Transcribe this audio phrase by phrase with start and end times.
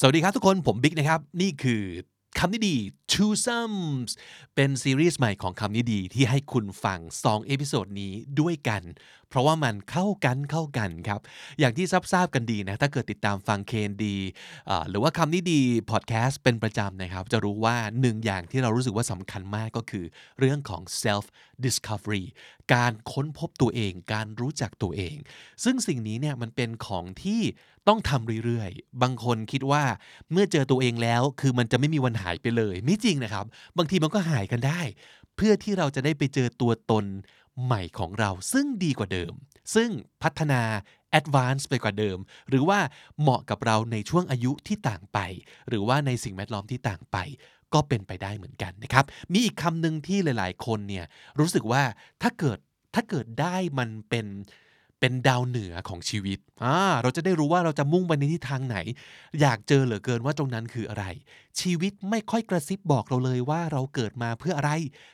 [0.00, 1.82] สวัสดีครับทุกคนผมบิ๊กนะครับ นี่คือ
[2.38, 2.74] คำนี้ดี
[3.12, 4.10] Twosome
[4.54, 8.82] เป็นซีรีส์ใหม่ของคำนี้ดีที่ให้คุณฟัง 2 episode นี้ด้วยกัน
[9.28, 11.20] เพราะว่ามันเข้ากันเข้ากันครับ
[11.58, 14.16] อย่างที่ทราบกันดีนะ ถ้าเกิดติดตามฟัง KND
[14.88, 15.60] หรือว่าคำนี้ดี
[15.90, 20.04] พอดแคสต์เป็นประจำนะครับ จะรู้ว่าหนึ่งอย่างที่เรารู้สึกว่าสำคัญมากก็คือ
[20.38, 21.24] เรื่องของ self
[21.64, 22.24] discovery
[22.74, 25.16] การค้นพบตัวเอง การรู้จักตัวเอง
[25.64, 27.42] ซึ่งสิ่งนี้เนี่ยมันเป็นของที่
[27.88, 29.84] ต้องทำเรื่อยๆ บางคนคิดว่า
[30.32, 33.44] เมื่อเจอตัวเองแล้ว คือมันจะไม่มีวันหายไปเลย ไม่จริงนะครับ
[33.78, 34.80] บางทีมันก็หายกันได้
[35.36, 37.04] เพื่อที่เราจะได้ไปเจอตัวตน
[37.64, 39.32] ใหม่ของเรา ซึ่งดีกว่าเดิม
[39.74, 39.88] ซึ่ง
[40.22, 40.62] พัฒนา
[41.18, 42.78] advance ไปกว่าเดิม หรือว่า
[43.20, 45.18] เหมาะกับเราในช่วงอายุที่ต่างไป
[45.68, 47.16] หรือว่าในสิ่งแวดล้อมที่ต่างไป
[47.74, 51.04] ก็เป็นไปได้เหมือนกันนะครับ มีอีกคำหนึ่งที่หลาย ๆ คนเนี่ย
[51.38, 51.82] รู้สึกว่า
[52.22, 52.58] ถ้าเกิด
[52.94, 54.26] ถ้าเกิดได้มันเป็น
[55.00, 58.76] เป็นดาวเหนือของชีวิตอ่าเราจะได้รู้ว่าเราจะมุ่งไปในทิศทางไหน
[59.40, 61.04] อยากเจอเหลือเกินว่าตรงนั้นคืออะไร
[61.60, 64.70] ชีวิตไม่ค่อยกระซิบบอกเราเลยว่าเราเกิดมาเพื่ออะไร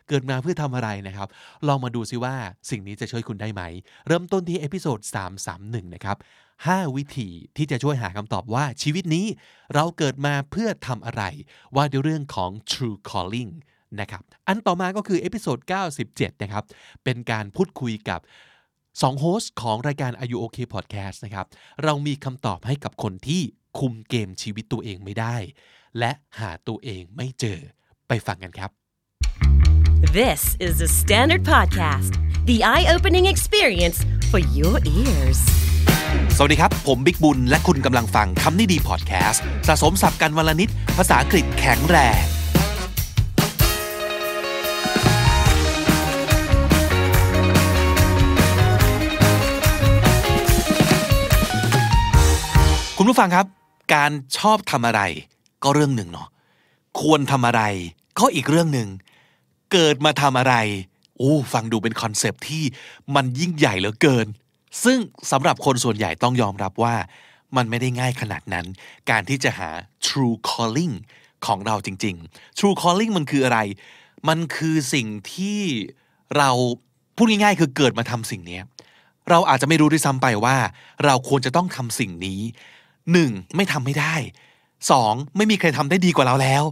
[0.09, 1.29] เกิดมาเพื่อทำอะไรนะครับ
[1.69, 2.35] ลองมาดูซิว่า
[2.71, 3.63] สิ่งนี้จะช่วยคุณได้ไหม
[4.07, 4.99] เริ่มต้นที่ episode
[5.47, 6.17] 331 นะครับ
[6.57, 9.27] 5 วิธีที่จะช่วยหาคำตอบว่าชีวิตนี้
[9.75, 11.23] เราเกิดมาเพื่อทำอะไร
[11.77, 13.53] ว่าด้วยเรื่องของ true calling
[14.01, 15.59] นะครับ อันต่อมาก็คือ episode
[16.01, 16.65] 97 นะครับ
[17.05, 18.21] เป็นการพูดคุยกับ
[19.03, 21.47] สอง host ของรายการ R U OK พอดแคสต์นะครับ
[21.85, 23.43] เรามีคำตอบให้กับคนที่
[23.79, 25.37] คุมเกมชีวิตตัวเองไม่ได้
[25.99, 27.59] และหาตัวเองไม่เจอ
[28.09, 28.71] ไปฟังกันครับ
[30.19, 32.13] This is the Standard Podcast
[32.51, 33.99] the eye-opening experience
[34.31, 35.41] for your ears
[36.37, 42.23] สวัสดีครับ ผมบิ๊กบุญ และคุณกำลังฟังคำนี้ดีพอดแคสต์สะสมศัพท์กันวันละนิด ภาษาอังกฤษแข็งแรง
[53.05, 53.47] คุณผู้ฟังครับ
[53.95, 55.03] การชอบทำอะไร
[55.63, 56.29] ก็เรื่องหนึ่งเนาะ
[57.01, 57.63] ควรทำอะไร
[58.19, 58.89] ก็อีกเรื่องหนึ่ง
[59.73, 60.55] เกิดมาทำอะไร
[61.19, 62.65] โอ้ฟังดูเป็นคอนเซปที่
[63.15, 64.27] มันยิ่งใหญ่เหลือเกิน
[64.85, 64.99] ซึ่ง
[65.31, 66.95] สำหรับคนส่วนใหญ่ต้องยอมรับว่า
[67.57, 68.67] มันไม่ได้ง่ายขนาดนั้น
[69.11, 69.71] การที่จะหา
[70.07, 70.95] true calling
[71.47, 73.59] ของเราจริง ๆ true calling มันคืออะไร
[74.29, 75.61] มันคือสิ่งที่
[76.37, 76.51] เรา
[77.17, 78.61] พูดง่ายๆคือเกิดมาทำสิ่งนี้
[79.31, 80.57] เราอาจจะไม่รู้ด้วยซ้ำไปว่า
[81.05, 82.41] เราควรจะต้องทำสิ่งนี้
[83.13, 84.15] หนึ่งไม่ทำไม่ได้
[84.91, 86.65] สองไม่มีใครทำได้ดีกว่าเราแล้ว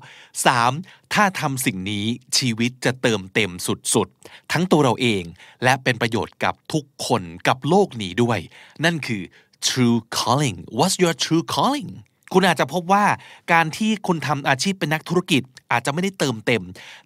[0.47, 0.73] สาม
[1.15, 2.05] ถ้าทำสิ่งนี้
[2.37, 3.51] ชีวิตจะเติมเต็ม
[3.95, 5.23] สุดๆ ทั้งตัวเราเอง
[5.65, 8.39] และเป็นประโยชน์กับทุกคนกับโลกนี้ด้วย
[8.85, 9.23] นั่นคือ
[9.67, 11.91] true calling what's your true calling
[12.33, 13.05] คุณอาจจะพบว่า
[13.53, 16.63] การที่คุณทำอาชีพเป็นนักธุรกิจอาจจะไม่ได้เติมเต็ม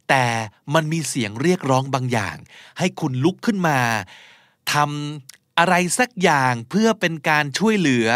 [0.08, 0.25] แต่
[0.75, 2.37] มันมีเสียงเรียกร้องบางอย่าง
[2.78, 3.78] ให้คุณลุกขึ้นมา
[4.72, 8.08] ทำอะไรสักอย่างเพื่อเป็นการช่วยเหลือ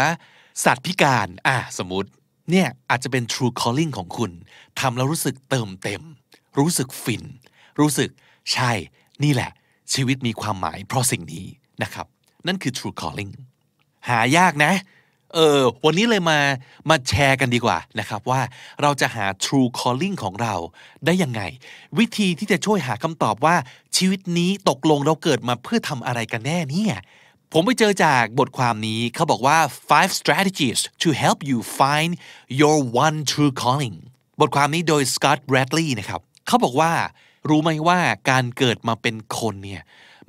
[0.63, 2.09] สัตว์พิการอะสมมติ
[2.51, 4.31] เนี่ยอาจจะเป็น true calling ของคุณ
[4.79, 6.03] ทำแล้วรู้สึกเติมเต็ม
[6.57, 7.23] รู้สึกฟิน
[7.79, 8.09] รู้สึก
[8.53, 8.71] ใช่
[9.23, 9.51] นี่แหละ
[9.93, 11.45] ชีวิตมีความหมายเพราะสิ่งนี้
[11.83, 12.05] นะครับ
[12.47, 13.31] นั่นคือ true calling
[14.09, 14.73] หายากนะ
[15.33, 16.39] เออ วันนี้เลยมา
[16.89, 18.41] มาแชร์กันดีกว่านะครับว่า
[18.81, 20.55] เราจะหา true calling ของเรา
[21.05, 21.41] ได้ยังไง
[21.99, 23.55] วิธีที่จะช่วยหาคำตอบว่า
[23.97, 26.95] ชีวิตนี้ตกลงเราเกิดมาเพื่อทำอะไรกันแน่เนี่ย
[27.53, 29.57] ผมไปเจอจากบทความนี้เขาบอกว่า
[29.89, 32.11] five strategies to help you find
[32.61, 33.97] your one true calling
[34.39, 36.91] บทความนี้โดย Scott Bradley นะครับเขาบอกว่า
[37.49, 39.81] รู้ไหมว่าการเกิดมาเป็นคนเนี่ย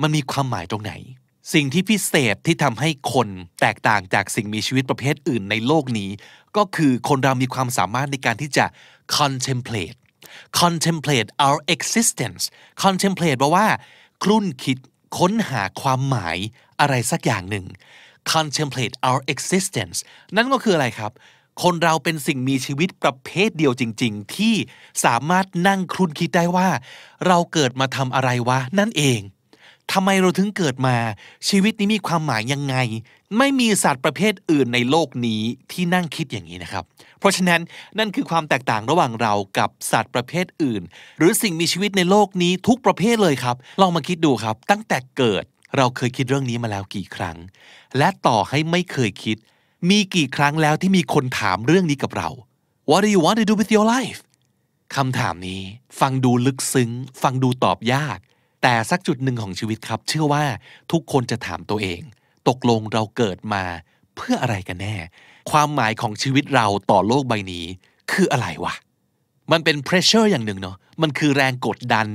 [0.02, 0.92] มันมีความหมายตรงไหน
[1.54, 3.28] สิ่งที่พิเศษที่ทำให้คน
[3.60, 6.10] แตกต่างจากสิ่งมีชีวิตประเภทอื่นในโลกนี้
[6.56, 8.66] ก็คือคนเรามีความสามารถในการที่จะ
[9.16, 9.98] contemplate
[10.60, 12.42] contemplate our existence
[12.82, 13.66] contemplate แปลว่า
[14.22, 14.78] คลุ่นคิด
[15.18, 16.38] ค้นหาความหมาย
[16.82, 17.66] อะไรสักอย่างหนึ่ง
[18.32, 19.98] contemplate our existence
[20.36, 21.12] นั่นก็คืออะไรครับ
[21.62, 24.54] คนเราเป็นสิ่งมีชีวิตประเภทเดียวจริง ๆ ที่
[25.04, 26.68] สามารถนั่งครุนคิดได้ว่า
[27.26, 29.20] เราเกิดมาทำอะไรวะ นั่นเอง
[29.92, 30.96] ทำไมเราถึงเกิดมา
[31.48, 32.76] ชีวิตนี้มีความหมายยังไง
[33.38, 36.84] ไม่มีสัตว์ประเภทอื่นในโลกนี้ที่นั่งคิดอย่างนี้นะครับ
[37.18, 37.60] เพราะฉะนั้น
[37.98, 40.82] นั่นคือความแตกต่างระหว่างเรากับสัตว์ประเภทอื่น
[41.18, 45.44] หรือสิ่งมีชีวิตในโลกนี้ทุกประเภทเลยครับ ลองมาคิดดูครับ ตั้งแต่เกิด
[45.76, 47.36] เราเคยคิดเรื่องนี้มาแล้วกี่ครั้ง
[47.98, 49.36] และต่อให้ไม่เคยคิด
[49.90, 52.30] มีกี่ครั้งแล้วที่มีคนถามเรื่องนี้กับเรา
[52.90, 54.20] What do you want to do with your life
[54.96, 55.60] คำถามนี้
[56.00, 56.90] ฟังดูลึกซึ้ง
[57.22, 58.18] ฟังดูตอบยาก
[58.62, 60.44] แต่สักจุดหนึ่งของชีวิตครับ เชื่อว่า
[60.92, 62.00] ทุกคนจะถามตัวเอง
[62.48, 63.64] ตกลงเราเกิดมา
[64.16, 64.96] เพื่ออะไรกันแน่
[65.50, 67.64] ความหมายของชีวิตเราต่อโลกใบนี้
[68.12, 68.74] คืออะไรวะ
[69.52, 72.06] มันเป็น pressure อย่างหนึ่งเนาะมันคือแรงกดดัน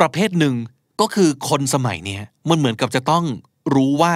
[0.00, 0.54] ประเภทหนึ่ง
[1.00, 3.24] ก็คือคนสมัยนี้มันเหมือนกับจะต้อง
[3.74, 4.14] รู้ว่า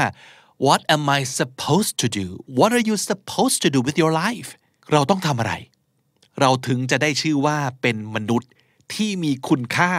[0.67, 2.27] what am I supposed to do
[2.59, 4.51] what are you supposed to do with your life
[4.93, 5.55] เราต้องทำอะไร
[6.41, 8.51] เราถึงจะได้ชื่อว่าเป็นมนุษย์
[8.95, 9.93] ที่มีคุณค่า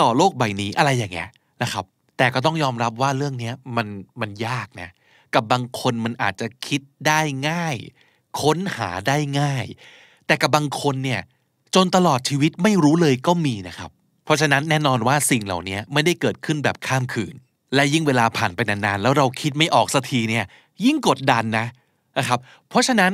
[0.00, 1.28] ต่อโลกใบนี้อะไรอย่างเงี้ย
[1.62, 1.84] นะครับ
[2.16, 3.86] แต่ก็ต้องยอมรับว่าเรื่องนี้มัน
[4.20, 4.88] มันยากนะ
[5.34, 7.76] กับบางคนมันอาจจะคิดได้ง่าย
[8.42, 9.66] ค้นหาได้ง่าย
[10.26, 11.20] แต่กับบางคนเนี่ย
[11.74, 13.90] จนตลอดชีวิตไม่รู้เลยก็มีนะครับ
[14.28, 17.34] เพราะฉะนั้นแน่นอนว่าสิ่งเหล่านี้ไม่ได้เกิดขึ้นแบบข้ามคืน
[17.74, 20.44] และยิ่งเวลาผ่านไปนานๆ แล้วเราคิดไม่ออกสักทีเนี่ย
[20.84, 21.66] ยิ่งกดดันนะ
[22.18, 22.38] นะครับ
[22.68, 23.12] เพราะฉะนั้น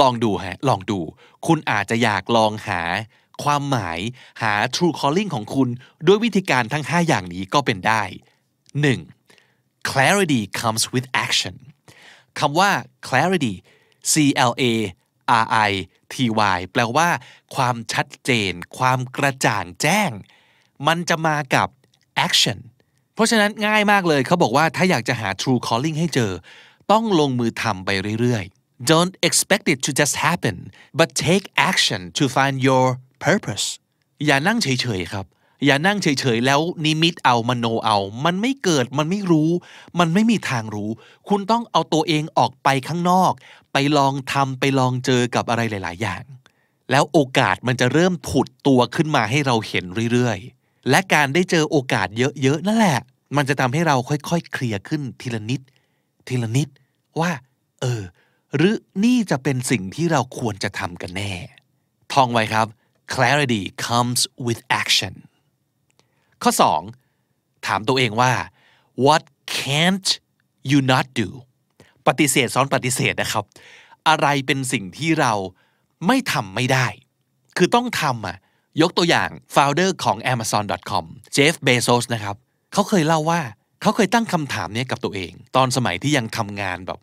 [0.00, 1.00] ลองดูฮะลองดู
[1.46, 2.82] คุณอาจจะอยากลองหา
[3.42, 3.98] ความหมาย
[4.42, 5.68] หา true calling ของคุณ
[6.06, 8.02] ด้วยวิธีการทั้ง 5 อย่างนี้ก็เป็นได้
[8.94, 9.90] 1.
[9.90, 11.56] clarity comes with action
[12.38, 12.70] คำว่า
[13.08, 13.54] clarity
[14.12, 14.14] C
[14.50, 14.64] L A
[15.42, 15.70] R I
[16.12, 16.14] T
[16.56, 17.08] Y แปลว่า
[17.54, 20.10] ความชัดเจน ความกระจ่างแจ้ง
[20.86, 21.68] มันจะมากับ
[22.26, 22.58] action
[23.14, 26.32] เพราะฉะนั้นง่ายมากเลยเขาบอกว่าถ้าอยากจะหา true calling ให้เจอ
[26.92, 27.90] ต้องลงมือทำไป
[28.20, 30.56] เรื่อยๆ don't expect it to just happen
[30.98, 32.86] but take action to find your
[33.26, 33.66] purpose
[34.26, 34.68] อย่านั่งเฉ
[34.98, 35.26] ยๆครับ
[35.64, 39.50] อย่านั่งเฉยๆ แล้วนิมิตเอามโนเอา มันไม่เกิดมันไม่รู้
[39.98, 40.90] มันไม่มีทางรู้
[41.28, 43.32] คุณต้องเอาตัวเองออกไปข้างนอก
[43.72, 46.22] ไปลองทำไปลองเจอกับอะไรหลาย ๆ อย่าง
[46.90, 52.08] แล้วโอกาสมันจะเริ่มผุดตัวขึ้นมาให้เราเห็นเรื่อยๆ และการได้เจอโอกาส
[52.42, 53.00] เยอะๆนั่นแหละ
[53.36, 55.60] มันจะทำให้เราค่อยๆ เคลียร์ขึ้นทีละนิด
[56.28, 56.68] ทีละนิด
[57.20, 57.30] ว่า
[57.80, 58.02] เออ
[58.56, 61.32] หรือนี่จะเป็นสิ่งที่เราควรจะทำกันแน่
[62.12, 62.66] ท่องไว้ครับ
[63.14, 65.14] clarity comes with action
[66.42, 66.52] ข้อ
[67.08, 68.32] 2 ถามตัวเองว่า
[69.04, 69.22] what
[69.58, 70.08] can't
[70.70, 71.28] you not do
[72.06, 73.44] ปฏิเสธซ้อนปฏิเสธนะครับ
[74.08, 75.32] อะไรเป็นสิ่งที่เรา
[76.06, 76.86] ไม่ทำไม่ได้
[77.56, 78.36] คือต้องทำอะ
[78.82, 81.04] ยกตัวอย่าง founder ของ amazon.com
[81.36, 82.36] Jeff Bezos นะครับ
[82.72, 83.40] เขาเคยเล่าว่า
[83.82, 86.98] เขาเคยตั้งคำถามนี้กับตัวเอง ตอนสมัยที่ยังทำงานแบบ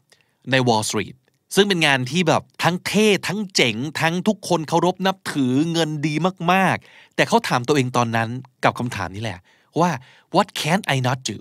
[0.51, 1.15] ใน Wall Street
[1.55, 6.13] ซึ่งเป็นงานที่แบบทั้งเท่ทั้งเจ๋ง ทั้งทุกคนเคารพนับถือเงินดี
[6.51, 8.29] มากๆ แต่เขาถามตัวเองตอนนั้น
[8.63, 9.39] กับคำถามนี้แหละ
[9.79, 9.91] ว่า
[10.35, 11.37] what can I not do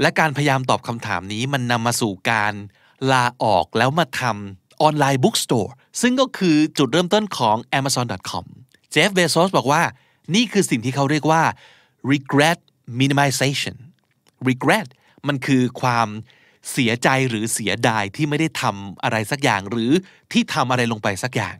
[0.00, 2.54] และการพยายามตอบคำถามนี้มันนำมาสู่การ
[3.12, 8.44] ลาออกแล้วมาทำ online bookstore ซึ่งก็คือจุดเริ่มต้นของ amazon.com
[8.94, 9.82] เจฟเบโซสบอกว่า
[10.34, 11.42] นี่คือสิ่งที่เขาเรียกว่า
[12.12, 12.58] regret
[13.00, 13.76] minimization
[14.48, 14.88] regret
[15.28, 16.08] มันคือความ
[16.72, 19.90] เสียใจหรือเสียดายที่ไม่ได้ทำอะไรสักอย่าง หรือ
[20.32, 21.54] ที่ทำอะไรลงไปสักอย่าง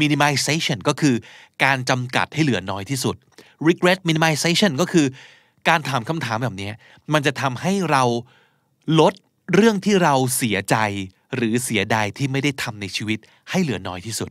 [0.00, 1.14] minimization ก็คือ
[1.64, 3.16] การจำกัดให้เหลือน้อยที่สุด
[3.68, 5.06] regret minimization ก็คือ
[5.68, 6.70] การถามคำถามแบบนี้
[7.12, 8.02] มันจะทำให้เรา
[9.00, 9.14] ลด
[9.54, 10.76] เรื่องที่เราเสียใจ
[11.36, 13.18] หรือเสียดายที่ไม่ได้ทำในชีวิต
[13.50, 14.30] ให้เหลือน้อยที่สุด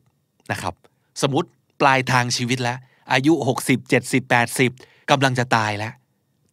[0.51, 0.73] นะครับ
[1.21, 1.49] สมมติ
[1.81, 2.77] ปลายทางชีวิตแล้ว
[3.13, 3.33] อายุ
[3.65, 4.21] 60 70
[4.65, 5.93] 80กำลังจะตายแล้ว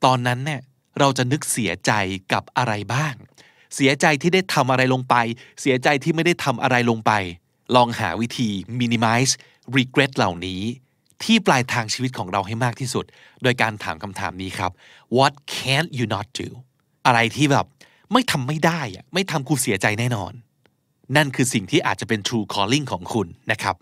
[0.05, 0.61] ตอนนั้นเนี่ย
[0.99, 1.93] เราจะนึกเสียใจ
[2.32, 3.14] กับอะไรบ้าง
[3.75, 5.14] เสียใจที่ได้ทำอะไรลงไป
[5.61, 7.12] เสียใจที่ไม่ได้ทำอะไรลงไป
[7.76, 8.49] ลองหาวิธี
[8.81, 9.32] minimize
[9.76, 10.62] regret เหล่านี้
[11.25, 13.05] ที่ปลายทางชีวิตของเราให้มากที่สุด
[13.43, 14.70] โดยการถามคำถามนี้ครับ
[15.17, 16.49] what can't you not do
[17.06, 17.67] อะไรที่แบบ
[18.12, 20.32] ไม่ทำไม่ได้อะไม่ทำคุณเสียใจแน่นอน
[21.17, 23.75] นั่นคือสิ่งที่อาจจะเป็น true calling ของคุณนะครับ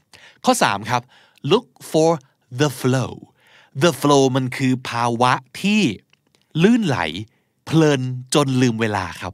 [0.44, 1.02] ข้อ 3 ครับ
[1.50, 2.11] look for
[2.61, 3.12] the flow
[3.82, 5.82] the flow มันคือภาวะที่
[6.62, 6.99] ลื่นไหล
[7.64, 8.00] เพลิน
[8.35, 9.32] จนลืมเวลาครับ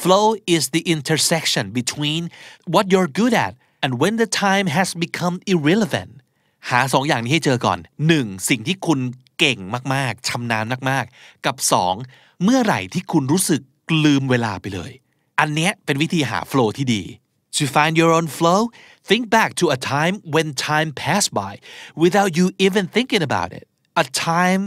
[0.00, 2.22] flow is the intersection between
[2.72, 3.52] what you're good at
[3.82, 6.12] and when the time has become irrelevant
[6.70, 7.78] หาสองอย่างนี้ให้เจอก่อน
[8.12, 8.48] 1.
[8.48, 9.00] สิ่งที่คุณ
[9.38, 9.58] เก่ง
[9.94, 11.56] มากๆชำนาญมากๆ กับ
[12.00, 12.42] 2.
[12.42, 13.62] เมื่อไหร่ที่คุณรู้สึก
[14.04, 14.92] ลืมเวลาไปเลย
[15.40, 17.02] อันเนี้ยเป็นวิธีหา flow ที่ดี
[17.62, 18.60] To find your own flow
[19.10, 21.52] think back to a time when time passed by
[22.04, 23.64] without you even thinking about it
[24.02, 24.62] a time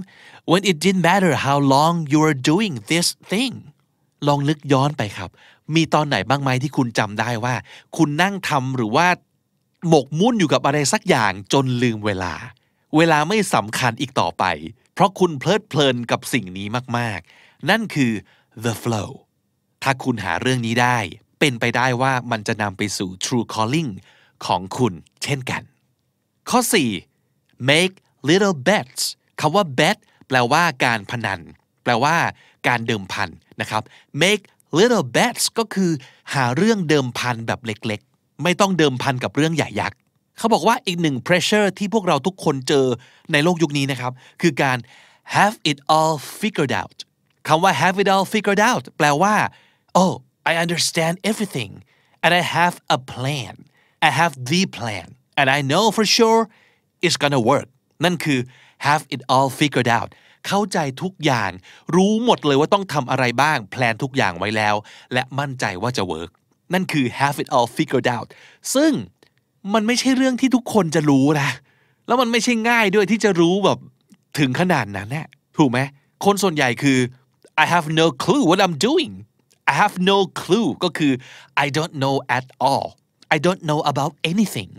[0.52, 3.54] when it didn't matter how long you were doing this thing
[4.28, 5.30] ลองนึกย้อนไปครับ
[5.76, 7.56] มีตอนไหนบ้างไหมที่คุณจำได้ว่า
[7.98, 9.08] คุณนั่งทำหรือว่า
[9.90, 12.34] หมกมุ่นอยู่กับอะไรสักอย่างจนลืมเวลา
[12.98, 14.44] เวลาไม่สำคัญอีกต่อไป
[14.94, 18.12] เพราะคุณเพลิดเพลินกับสิ่งนี้มากๆ นั่นคือ
[18.64, 19.12] the flow
[19.84, 21.00] ถ้าคุณหาเรื่องนี้ได้
[21.40, 23.92] เป็นไปได้ว่ามันจะนำไปสู่ true calling
[24.46, 25.62] ของคุณเช่นกัน
[26.50, 26.60] ข้อ
[27.16, 27.96] 4 make
[28.30, 29.02] little bets
[29.40, 31.40] คำว่า bet แปลว่าการพนัน
[31.84, 32.16] แปลว่า
[32.68, 33.30] การเดิมพัน
[33.62, 33.84] นะครับ
[34.22, 34.44] make
[34.80, 35.92] little bets ก็คือ
[36.34, 39.98] หาเรื่องเดิมพันแบบเล็กๆ ไม่ต้องเดิมพันกับเรื่องใหญ่ยักษ์
[40.38, 42.86] เขาบอกว่าอีกหนึ่ง pressure ที่พวกเราทุกคนเจอ
[43.32, 44.12] ในโลกยุคนี้นะครับ
[44.42, 44.78] คือการ
[45.36, 46.98] have it all figured out
[47.48, 49.36] คำว่า have it all figured out แปลว่า
[50.02, 50.14] oh
[50.50, 51.72] I understand everything
[52.24, 53.56] and I have a plan
[54.08, 55.08] I have the plan
[55.40, 56.42] and I know for sure
[57.06, 57.68] it's gonna work
[58.04, 58.40] นั่นคือ
[58.88, 60.10] have it all figured out
[60.48, 61.52] เข้าใจทุกอย่าง
[61.96, 64.76] รู้หมดเลยว่าต้องทำอะไรบ้าง plan ทุกอย่างไว้แล้ว
[65.14, 66.32] และมั่นใจว่าจะ work
[66.74, 68.28] นั่นคือ have it all figured out
[68.76, 68.92] ซึ่ง
[69.74, 71.50] มันไม่ใช่เรื่องที่ทุกคนจะรู้นะ
[72.08, 73.80] แล้วมันไม่ใช่ง่ายด้วยที่จะรู้แบบ
[74.40, 75.24] ถึงขนาดนั้นแน่
[75.58, 75.80] ถูกไหม
[76.26, 77.00] คนส่วนใหญ่คือ
[77.64, 79.14] I have no clue what I'm doing
[79.72, 81.14] I have no clue ก็คือ
[81.64, 82.88] I don't know at all
[83.36, 84.72] I don't know about anything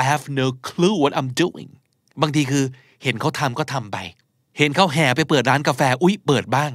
[0.00, 1.70] I have no clue what I'm doing
[2.22, 2.64] บางทีคือ
[3.02, 3.96] เห็นเขาทำก็ทำไป
[4.58, 6.72] เห็นเขาแห่ไปเปิดร้านกาแฟ อุ๊ย เปิดบ้าง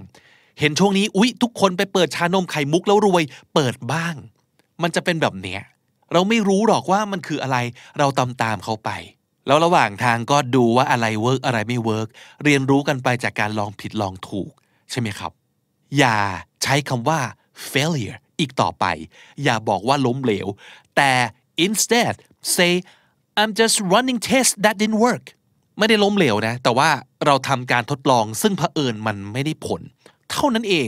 [0.60, 4.16] เห็นช่วงนี้ อุ๊ย ทุกคนไปเปิดชานมไข่มุกแล้วรวย เปิดบ้าง
[4.82, 5.62] มันจะเป็นแบบเนี้ย
[6.14, 7.58] เราไม่รู้หรอกว่ามันคืออะไร
[8.00, 8.90] เราตามตามเขาไป
[9.48, 12.08] แล้วระหว่างทางก็ดูว่าอะไร work อะไรไม่ work
[12.44, 14.52] เรียนรู้กันไปจากการลองผิดลองถูก
[14.92, 15.32] ใช่ไหมครับ
[15.98, 16.18] อย่า
[16.64, 17.20] ใช้คำว่า
[17.72, 18.86] failure อีกต่อไป
[19.44, 20.48] อย่าบอกว่าล้มเหลว
[20.96, 21.12] แต่
[21.66, 22.14] instead
[22.56, 22.74] say
[23.40, 25.26] I'm just running tests that didn't work
[25.78, 26.90] ไม่ได้ล้มเหลวนะ แต่ว่า
[27.26, 29.82] เราทำการทดลองซึ่งเผอิญมันไม่ได้ผล
[30.32, 30.88] เท่านั้นเอง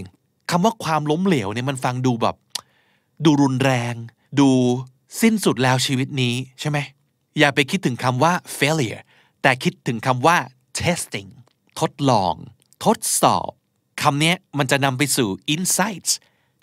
[0.51, 2.35] คำว่าความล้มเหลวเนี่ยมันฟังดูแบบ
[3.25, 3.95] ดูรุนแรง
[4.39, 4.49] ดู
[5.21, 6.77] สิ้นสุดแล้วชีวิตนี้ใช่ไหม
[7.39, 9.01] อย่าไปคิดถึงคำว่า failure
[9.41, 10.37] แต่คิดถึงคำว่า
[10.81, 11.29] testing
[11.79, 12.33] ทดลอง
[12.85, 13.49] ทดสอบ
[14.01, 16.11] คำนี้มันจะนำไปสู่ insights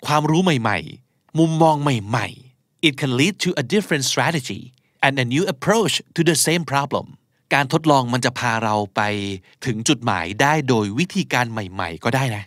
[0.05, 4.61] ความรู้ใหม่ๆ มุมมองใหม่ๆ it can lead to a different strategy
[5.05, 7.05] and a new approach to the same problem
[7.53, 9.01] การทดลองมันจะพาเราไป
[9.65, 12.43] ถึงจุดหมายได้โดยวิธีการใหม่ๆ ก็ได้นะ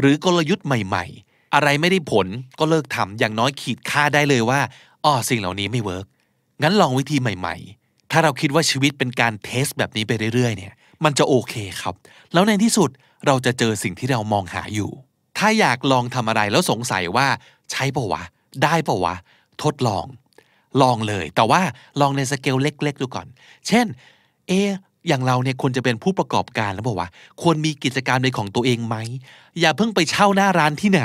[0.00, 2.26] หรือกลยุทธ์ใหม่ๆ อะไรไม่ได้ผล
[2.58, 4.60] ก็เลิกทำอย่างน้อยขีดฆ่าได้เลยว่า
[5.04, 6.06] อ๋อสิ่งเหล่านี้ไม่ work
[6.62, 10.72] งั้นลองวิธีใหม่ๆ ถ้าเราคิดว่าชีวิตเป็นการ test แบบนี้ไปเรื่อยๆ เนี่ย
[11.04, 11.94] มันจะโอเคครับ
[12.32, 12.90] แล้วในที่สุด
[13.26, 14.90] เราจะเจอสิ่งที่เรามองหาอยู่
[15.38, 17.26] ถ้าอยากลองทำอะไรแล้วสงสัยว่า
[17.70, 18.22] ใช่ปะวะ
[18.62, 19.14] ได้ปะวะ
[19.62, 20.06] ทดลอง
[20.82, 21.60] ลองเลย แต่ว่า
[22.00, 23.26] ลองในสเกลเล็ก ๆ ดูก่อน
[23.68, 23.86] เช่น
[24.48, 24.52] เอ
[25.08, 27.10] อย่างเราเนี่ยควรจะเป็นผู้ประกอบการแล้วบอกว่า
[27.42, 28.96] ควรมีกิจการในของตัวเองไหม
[29.60, 31.02] อย่าเพิ่งไปเช่าหน้าร้านที่ไหน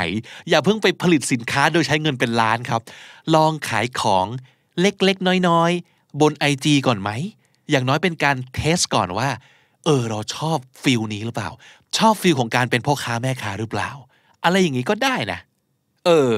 [0.49, 2.81] อย่าเพิ่งไปผลิตสินค้าโดยใช้เงินเป็นล้านครับ
[3.35, 4.25] ลองขายของ
[4.81, 7.09] เล็กๆ น้อยๆ บน IG ก่อนไหม
[7.69, 9.29] อย่างน้อยเป็นการเทสก่อนว่า
[9.85, 11.49] เออเราชอบฟิลนี้หรือเปล่า
[11.97, 13.91] ชอบฟิลของการเป็นพ่อค้าแม่ค้าหรือเปล่า
[14.43, 15.39] อะไรอย่างนี้ก็ได้นะ
[16.05, 16.35] เออ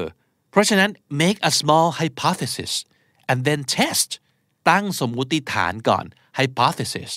[0.50, 0.92] เพราะฉะนั้น
[1.24, 2.74] make a small hypothesis
[3.30, 4.10] and then test
[4.70, 6.06] ตั้งสมมุติฐานก่อน
[6.40, 7.12] hypothesis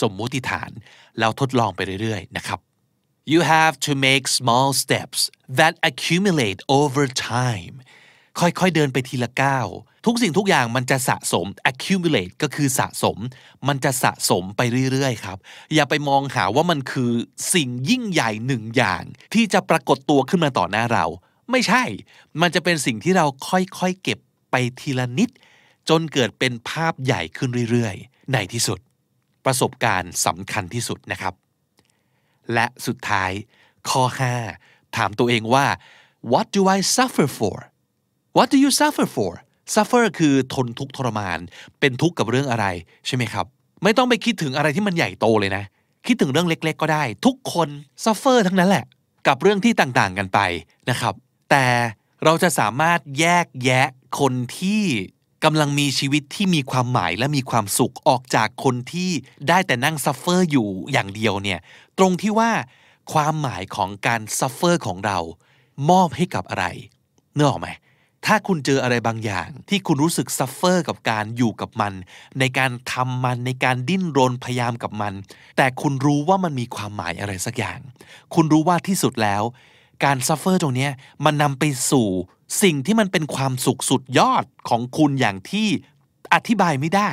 [0.00, 0.70] สมมุติฐาน
[1.18, 2.60] แล้วทดลองไปเรื่อยๆนะครับ
[3.32, 5.20] you have to make small steps
[5.60, 7.04] that accumulate over
[7.36, 7.74] time
[8.40, 9.66] ค่อยๆเดินไปทีละก้าว
[10.06, 13.18] ทุกสิ่งทุกอย่างมันจะสะสม accumulate ก็คือสะสม
[13.68, 14.60] มันจะสะสมไป
[14.92, 15.38] เรื่อยๆครับ
[15.74, 17.10] อย่าไปมองหาว่ามันคือ
[17.54, 19.02] สิ่งยิ่งใหญ่หนึ่งอย่าง
[19.34, 21.06] ที่จะปรากฏตัวขึ้นมาต่อหน้าเรา
[21.50, 21.84] ไม่ใช่
[22.40, 24.18] มันจะเป็นสิ่งที่เราค่อยๆเก็บ
[24.50, 25.30] ไปทีละนิด
[25.88, 28.78] จนเกิดเป็นภาพใหญ่ขึ้นเรื่อยๆ ในที่สุด
[29.44, 31.34] ประสบการณ์สำคัญที่สุดนะครับ
[32.54, 33.30] และสุดท้าย
[33.88, 34.02] ข้อ
[34.50, 35.66] 5 ถามตัวเองว่า
[36.32, 37.56] what do I suffer for
[38.36, 39.32] what do you suffer for
[39.74, 41.38] suffer คือทนทุกข์ทรมาน
[41.80, 42.66] เป็นทุกข์กับเรื่องอะไร
[43.06, 43.46] ใช่ไหมครับ
[43.82, 45.64] ไม่ต้องไปคิดถึงอะไรที่มันใหญ่โตเลยนะ
[46.06, 47.68] คิดถึงเรื่องเล็ก ๆ ก็ได้ ทุกคน
[48.04, 48.84] suffer ทั้งนั้นแหละ
[49.26, 50.38] กับเรื่องที่ต่างๆกันไป
[50.90, 51.14] นะครับ
[51.50, 51.66] แต่
[52.24, 53.88] เราจะสามารถแยกแยะ
[54.20, 54.82] คนที่
[55.44, 59.10] กำลังมีชีวิตที่มีความหมายและมีความสุขออกจากคนที่
[59.48, 61.60] ได้แต่นั่ง suffer อยู่อย่างเดียวเนี่ย
[61.98, 62.50] ตรงที่ว่า
[63.12, 65.18] ความหมายของการ suffer ของเรา
[65.90, 66.66] มอบให้กับอะไร
[67.34, 67.68] เนื้อออกไหม
[68.26, 71.92] ถ้าคุณเจออะไรบางอย่าง ที่คุณรู้สึก suffer กับการอยู่กับมัน
[72.38, 75.12] ในการทำมันในการดิ้นรนพยายามกับมัน
[75.56, 77.78] แต่คุณรู้ว่ามันมีความหมายอะไรสักอย่าง
[78.34, 79.42] คุณรู้ว่าที่สุดแล้ว
[80.04, 80.88] การ suffer ตรงนี้
[81.24, 82.08] มันนำไปสู่
[82.62, 85.68] สิ่งที่มันเป็นความสุขสุดยอดของคุณอย่างที่
[86.34, 87.10] อธิบายไม่ได้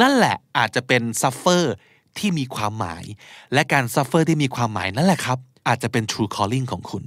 [0.00, 1.72] นั่นแหละอาจจะเป็น suffer
[2.18, 3.04] ที่มีความหมาย
[3.52, 7.02] และการ suffer ที่มีความหมายนั่นแหละครับ อาจจะเป็น true calling ของคุณ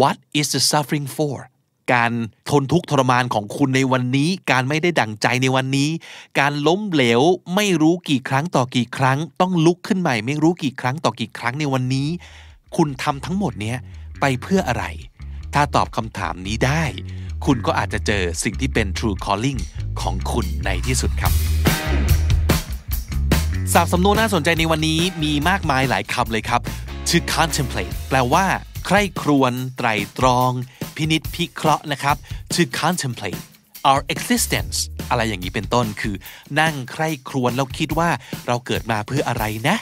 [0.00, 1.36] What is the suffering for
[1.92, 2.12] การ
[2.50, 5.90] ทนทุกข์ทรมานของคุณในวันนี้ การไม่ได้ดั่งใจในวันนี้
[6.38, 7.22] การล้มเหลว
[7.54, 12.08] ไม่รู้กี่ครั้งต่อกี่ครั้ง ต้องลุกขึ้นใหม่ ไม่รู้กี่ครั้งต่อกี่ครั้งในวันนี้
[12.76, 13.78] คุณทำทั้งหมดเนี้ย
[14.20, 14.84] ไปเพื่ออะไร
[15.54, 16.82] ถ้าตอบคำถามนี้ได้
[17.46, 19.60] คุณก็อาจจะเจอสิ่งที่เป็น true calling
[20.00, 21.32] ของคุณในที่สุดครับ
[23.72, 26.60] ศัพท์สำนวนน่าสนใจในวันนี้มีมากมายหลายคำเลยครับ
[27.08, 28.44] to contemplate แปลว่า
[28.86, 29.88] ใคร่ครวญไตร
[30.18, 30.52] ตรอง
[30.96, 32.16] พินิษพิเคราะห์นะครับ
[32.54, 33.40] to contemplate
[33.88, 34.76] our existence
[35.10, 36.14] อะไรอย่างนี้เป็นต้นคือ
[36.60, 38.10] นั่งใคร่ครวญแล้วคิดว่า
[38.46, 39.76] เราเกิดมาเพื่ออะไรนะ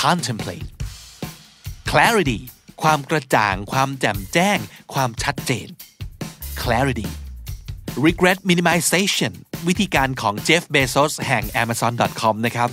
[0.00, 0.66] contemplate
[1.90, 2.40] clarity
[2.82, 4.58] ความกระจ่าง ความแจ่มแจ้ง
[4.94, 5.68] ความชัดเจน
[6.62, 7.08] clarity
[8.06, 9.32] regret minimization
[9.68, 12.68] วิธีการของ Jeff Bezos แห่ง Amazon.com นะครับ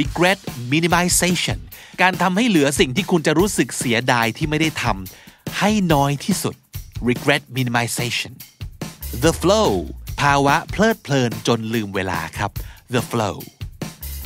[0.00, 0.38] regret
[0.72, 1.58] minimization
[2.02, 6.54] การทำให้เหลือสิ่งที่คุณจะรู้สึกเสียดายที่ไม่ได้ทำให้น้อยที่สุด
[7.10, 8.32] regret minimization
[9.24, 9.70] the flow
[10.20, 12.50] ภาวะเพลิดเพลินจนลืมเวลาครับ
[12.94, 13.36] the flow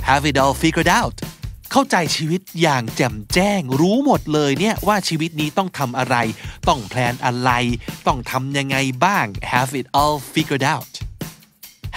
[0.09, 1.17] have it all figured out
[1.73, 6.17] เข้าใจชีวิตอย่างแจ่มแจ้ง รู้หมดเลยเนี่ยว่าชีวิตนี้ต้องทำอะไร
[6.69, 7.50] ต้องแพลนอะไร
[8.07, 10.93] ต้องทำยังไงบ้าง have it all figured out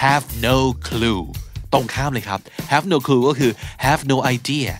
[0.04, 0.56] have no
[0.88, 1.22] clue
[1.72, 2.40] ตรงข้ามเลยครับ
[2.72, 3.52] have no clue ก็คือ
[3.86, 4.70] have no idea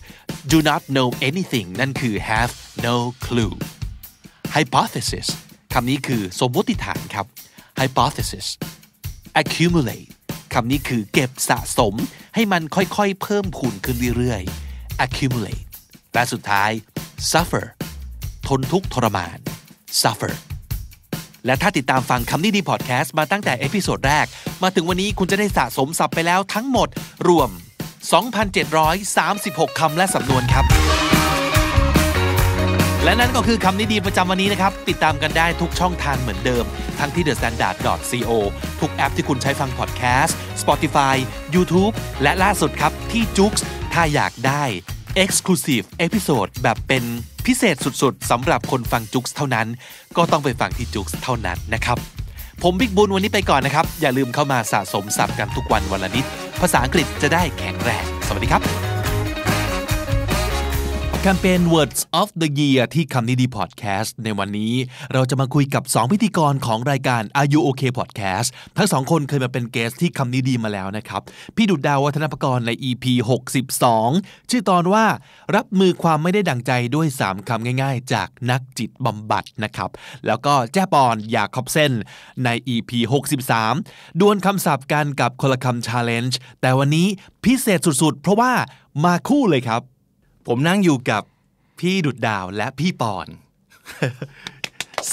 [0.52, 2.52] do not know anything นั่นคือ have
[2.86, 3.54] no clue
[4.54, 5.28] hypothesis
[5.80, 7.26] คำนี้คือสมมติฐานครับ
[7.78, 8.46] hypothesis
[9.40, 10.08] accumulate
[10.54, 11.94] คำนี้คือเก็บสะสม
[12.34, 15.62] ให้มันค่อยๆ เพิ่มพูนขึ้นเรื่อยๆ accumulate
[16.14, 16.70] และสุดท้าย
[17.30, 17.66] suffer
[18.46, 19.38] ทนทุกข์ทรมาน
[20.02, 20.34] suffer
[21.46, 24.26] และถ้าติดตามฟังคำนี้ดีพอดแคสต์มาตั้งแต่ episode แรก
[24.62, 26.88] มาถึงวันนี้คุณจะได้สะสมศัพท์ไปแล้วทั้งหมด
[27.28, 27.50] รวม
[29.04, 30.64] 2,736 คำและสำนวนครับ
[33.06, 36.64] และนั่นก็คือคำนี้ดีประจำวันนี้นะครับ ติดตามกันได้ทุกช่องทางเหมือนเดิม
[36.98, 38.32] ทั้งที่ thestandard.co
[38.80, 41.14] ทุกแอปที่คุณใช้ฟังพอดแคสต์ Spotify
[41.54, 43.54] YouTube และล่าสุดครับที่ j o o x
[43.92, 44.64] ถ้าอยากได้
[45.24, 47.04] Exclusive Episode แบบเป็น
[47.46, 49.66] พิเศษสุดๆสำหรับคนฟังจุกเท่านั้น
[50.16, 51.98] ก็ต้องไปฟังที่จุกเท่านั้นนะครับ
[52.62, 56.24] ผมบิ๊กบุญวันนี้ไปก่อนนะครับ อย่าลืมเข้ามาสะสมศัพท์กันทุกวันวันละนิด
[56.60, 58.75] ภาษาอังกฤษจะได้แข็งแรง สวัสดีครับ
[61.26, 64.72] คมเปญ Words of the Year ที่คำนี้ดีพอดแคสต์ในวันนี้
[65.12, 71.22] เราจะมาคุยกับ 2 พิธีกรของรายการ Are You OK Podcast ทั้งสองคนเคยมาเป็นเกสที่คำนี้ดีมาแล้วนะครับ
[71.56, 73.04] พี่ดุดดาววัฒนประกรณ์ใน EP
[73.78, 75.04] 62 ชื่อตอนว่า
[75.56, 79.90] รับมือความไม่ได้ดังใจด้วย 3 คำง่ายๆ จากนักจิตบำบัดนะครับ
[80.26, 81.92] แล้วก็แจ้ปอนอยากขอบเส้น
[82.44, 82.90] ใน EP
[83.52, 87.06] 63 ดวลคำศัพท์กันกับคนละคำ Challenge แต่วันนี้
[87.44, 88.52] พิเศษสุดๆ เพราะว่า
[89.04, 89.82] มาคู่เลยครับ
[90.46, 91.22] ผมนั่งอยู่กับ
[91.78, 93.28] พี่ดุดดาวและพี่ปอน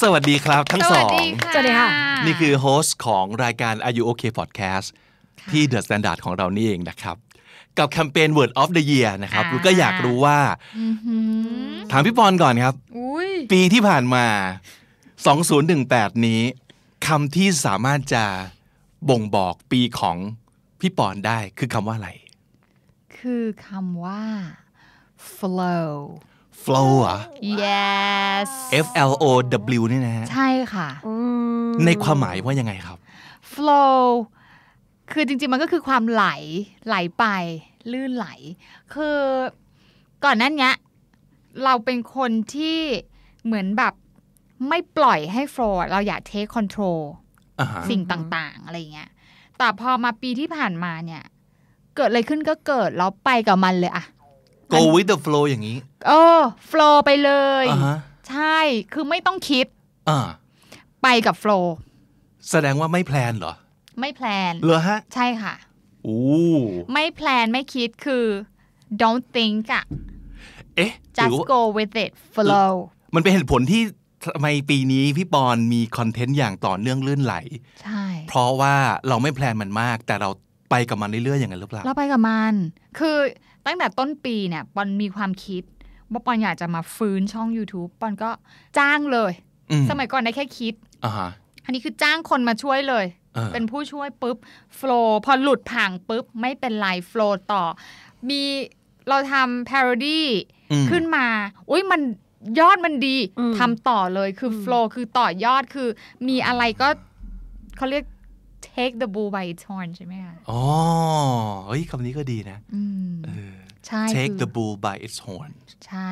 [0.01, 1.19] สวัสดีครับทั้งสอง
[1.53, 1.89] สวัสดีค่ะ
[2.25, 4.87] นี่คือโฮสต์ของรายการ Are You OK Podcast
[5.51, 7.15] ที่ The Standard ของเรานี่เองนะครับ
[7.77, 10.39] กับแคมเปญ Word of the Year นะครับอ่าแล้วก็อยากรู้ว่า
[11.91, 14.25] ถามพี่ปอนก่อนครับอุ้ยปีที่ผ่านมา
[15.45, 16.41] 2018 นี้
[17.07, 18.25] คำที่สามารถจะ
[19.09, 20.17] บ่งบอกปีของ
[20.79, 22.09] พี่ปอนได้คือคำว่าอะไร
[23.17, 24.21] คือคำว่า
[25.39, 25.89] flow
[26.63, 27.19] flow เหรอะ
[27.63, 28.49] yes
[28.85, 29.25] F L O
[29.79, 30.89] W นี่นะฮะใช่ค่ะ
[31.85, 32.97] ในความหมายว่ายังไงครับ
[33.53, 34.01] flow
[35.11, 36.25] คือจริงๆมันก็คือความไหล
[36.87, 37.25] ไหลไป
[37.91, 38.27] ลื่นไหล
[38.93, 39.17] คือ
[40.23, 40.75] ก่อนหนั้นเนี้ย
[41.63, 42.79] เราเป็นคนที่
[43.45, 43.93] เหมือนแบบ
[44.69, 47.01] ไม่ปล่อยให้ flow อะเราอยาก take control
[47.59, 49.09] อ่าฮะสิ่งต่างๆ อะไรเงี้ย
[49.57, 51.23] แต่พอมาปีที่ผ่านมาเนี่ย
[51.95, 54.05] เกิดอะไรขึ้นก็เกิดแล้วไปกับมันเลยอะ
[54.75, 57.31] go with the flow อย่างนี้เออ flow ไปเล
[57.63, 57.97] ยอ่าฮะ
[58.29, 58.57] ใช่
[58.93, 59.65] คือไม่ต้องคิด
[60.09, 60.19] อ่า
[61.03, 61.65] ไปกับ flow
[62.49, 63.53] แสดงว่าไม่แพลนเหรอ
[63.99, 65.53] ไม่แพลนเหรอฮะ ใช่ค่ะ
[66.07, 66.21] อู้
[66.93, 68.25] ไม่แพลนไม่คิดคือ
[69.01, 69.83] don't think อะ
[70.75, 72.73] เอ๊ะหรือ just ว่า go with it flow
[73.15, 73.83] มันเป็นเหตุผลที่
[74.35, 77.35] ทำไมปีนี้พี่ปอนมีคอนเทนต์อย่างต่อเนื่องลื่นไหล
[77.83, 78.75] ใช่ เพราะว่า
[79.07, 80.29] เราไม่แพลนมันมาก แต่เรา
[80.71, 82.53] ไปกับมันเรื่อยๆอย่างนั้นหรือเปล่า เราไปกับมัน
[82.99, 83.17] คือ
[83.65, 85.63] ตั้งแต่ต้นปีเนี่ยปอนมีความคิด
[86.11, 88.29] ว่าปอนอยากจะมาฟื้นช่อง YouTube ปอนก็
[88.77, 89.31] จ้างเลย
[89.71, 90.73] อืมสมัยก่อนได้แค่คิด
[91.05, 91.29] อ่าฮะ
[91.65, 94.37] อันนี้คือจ้างคนมาช่วยเลยเออเป็นผู้ช่วยปุ๊บ
[94.75, 97.63] โฟล์พอหลุดผ่างปุ๊บ ไม่เป็นไรโฟล์ต่อ
[98.29, 98.41] มี
[99.09, 100.21] เราทำ parody
[100.71, 101.25] อืมขึ้นมา
[101.69, 102.01] อุ้ยมัน
[102.59, 103.17] ยอดมันดี
[103.59, 105.89] ทำต่อเลยคือโฟล์คือต่อยอดคือ
[106.27, 106.87] มีอะไรก็
[107.77, 108.03] เขาเรียก
[108.75, 110.61] take the bull by its horn ใช่ไหมคะอ๋อ
[111.67, 113.55] เฮ้ยคำนี้ก็ดีนะอืมเออ
[113.87, 115.51] ใช่ take คือ the bull by its horn
[115.87, 116.11] ใช่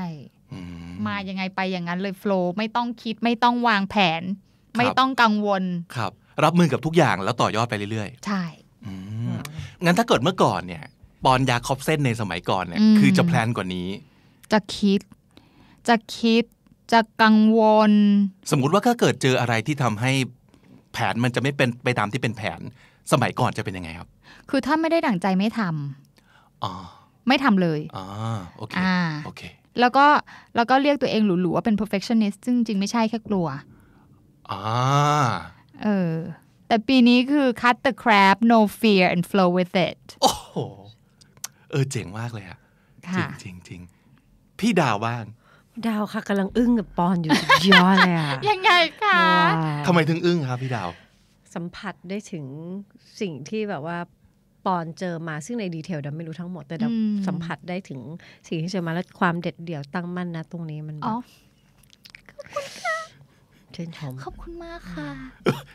[0.54, 0.60] อื
[0.90, 5.64] มมายังไงไปอย่างนั้นเลยโฟล์ไม่ต้องคิดไม่ต้องวางแผนครับไม่ต้องกังวล
[5.96, 6.12] ครับ
[6.44, 8.94] รับมือกับทุกอย่างแล้วต่อยอดไปเรื่อยใช่ๆอื
[9.36, 9.38] ม
[9.84, 10.84] งั้นถ้าเกิดเมื่อก่อนเนี่ย
[11.26, 13.90] ปอนยาคอบเส้นในสมัยก่อนเนี่ยอืมคือจะแพลนกว่านี้
[14.52, 15.02] จะคิด
[15.88, 16.44] จะคิด
[16.92, 17.92] จะกังวล
[18.52, 20.12] สมมุติว่าถ้าเกิดเจออะไรที่ทำให้
[20.94, 22.60] แผนมันจะไม่เป็นไปตามที่เป็นแผน
[23.12, 24.10] สมัยก่อนจะเป็นยังไงครับ
[24.50, 26.74] คือถ้าไม่ได้ดั่งใจไม่ทำอ๋อ
[27.28, 28.06] ไม่ทำเลยอ๋อ
[28.58, 29.42] โอเคอ่าโอเค
[29.80, 30.06] แล้วก็
[30.56, 33.48] แล้วก็เรียกตัวเองหรูๆว่าเป็น perfectionist ซึ่งจริงๆไม่ใช่แค่กลัว
[34.52, 34.64] อ่า
[35.84, 36.14] เออ
[36.68, 40.56] แต่ปีนี้คือ cut the crap no fear and flow with it โอ้โห
[41.72, 42.60] เออเจ๋งมากเลยอะ
[43.04, 43.82] จริค่ะงจริงจริง
[44.60, 45.24] พี่ดาวบ้าง
[45.88, 48.72] ดาวค่ะกำลังอึ้งกับปอนอยู่สุดยอดเลยอะยังไง
[49.04, 50.90] คะว้าวทำไมถึงอึ้งครับพี่ดาว
[51.56, 52.46] สัมผัสได้ถึง
[53.22, 53.98] สิ่งที่แบบว่า
[54.66, 58.00] ปอนเจอมาซึ่งในดีเทลดับไม่รู้ทั้งหมดแต่ดับอืมสัมผัสได้ถึง
[58.48, 61.22] สิ่งที่เจอมาแล้วความเด็ดเดี่ยวตั้งมั่นนะตรงนี้มันแบอ๋อบ
[63.76, 65.10] ชื่นชมขอบคุณมากค่ะ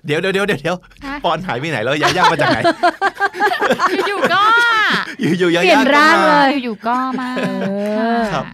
[0.07, 2.59] เดี๋ยวเดี๋ยวเดี๋ยวเดี๋ยวฮะปอนหายไปไหนแล้วยาย่ามาจากไหน
[4.09, 4.43] อยู่ๆก็
[5.21, 7.29] อยู่อยู่ยาเปลี่ย่ายนร่างก็มเลยอยู่ๆก็มา
[8.35, 8.45] ครับ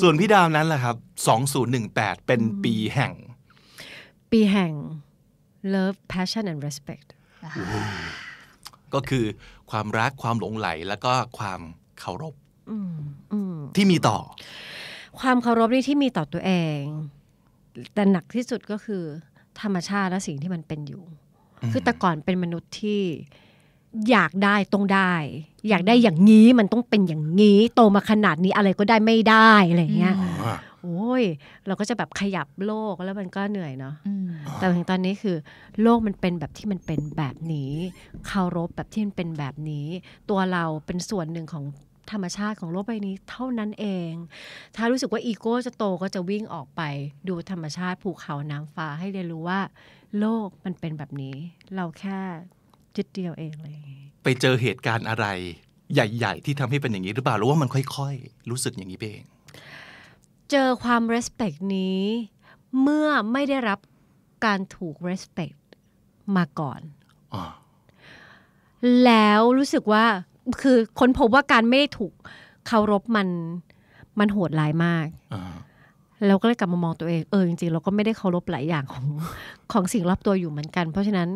[0.00, 0.96] ส่วนพี่ดาวนั้นแหละครับ
[1.62, 3.12] 2018 เป็นปีแห่ง
[4.32, 4.72] ปีแห่ง
[5.74, 7.08] love passion and respect
[8.94, 9.24] ก็คือ
[9.70, 11.60] ความรักความหลงไหลแล้วก็ความ
[12.00, 12.34] เคารพ
[12.70, 12.94] อืม
[13.32, 14.18] อืมที่มีต่อ
[15.20, 16.80] ความเคารพนี่ที่มีต่อตัวเอง
[17.94, 19.02] แต่หนักที่สุดก็คือ
[19.60, 21.04] ธรรมชาติและสิ่งที่มันเป็นอยู่
[21.72, 23.02] คือแต่ก่อนเป็นมนุษย์ที่
[24.10, 25.14] อยากได้ต้องได้
[25.68, 30.14] อยากได้อย่างนี้มันต้องเป็นอย่างนี้ โตมาขนาดนี้อะไรก็ได้ไม่ได้อะไรอย่างเงี้ย
[30.82, 31.24] โอ้ย
[31.66, 35.36] เราก็จะแบบขยับโลกแล้วมันก็เหนื่อยเนาะอืมแต่ถึงตอนนี้คือ
[35.82, 37.72] โลกมันเป็นแบบที่มันเป็นแบบนี้
[38.26, 39.86] เคารพแบบที่มันเป็นแบบนี้
[40.30, 41.64] ตัวเราเป็นส่วนหนึ่งของ
[42.12, 44.12] ธรรมชาติของโลกใบนี้เท่านั้นเอง
[44.76, 46.82] ถ้ารู้สึกว่าอีโก้จะโตก็จะวิ่งออกไป
[47.28, 49.60] ดูธรรมชาติภูเขาน้ำฟ้าให้เรียนรู้ว่า
[50.20, 51.36] โลกมันเป็นแบบนี้
[51.74, 52.20] เราแค่
[52.96, 53.76] จุดเดียวเองเลย
[54.22, 55.26] ไปเจอเหตุการณ์อะไร
[55.94, 59.24] ใหญ่ ๆ ที่ทำให้เป็นอย่างนี้หรือเปล่าหรือว่ามันค่อยๆ รู้สึกอย่างนี้ไปเอง
[60.50, 62.00] เจอความ respect นี้
[62.82, 63.78] เมื่อไม่ได้รับ
[64.46, 65.58] การถูก respect
[66.36, 66.80] มาก่อน
[67.34, 67.44] อ่า
[69.04, 70.04] แล้วรู้สึกว่า
[70.62, 72.12] คือค้นพบว่าการไม่ได้ถูก
[72.66, 73.28] เคารพมัน
[74.18, 75.54] มันโหดร้ายมากอ่า
[76.26, 79.06] เราก็เลยกลับมามองตัวเอง เออจริงๆเราก็ไม่ได้เคารพหลายอย่างของ
[79.72, 81.28] ของสิ่งรอบตัวอยู่เหมือนกัน เพราะฉะนั้น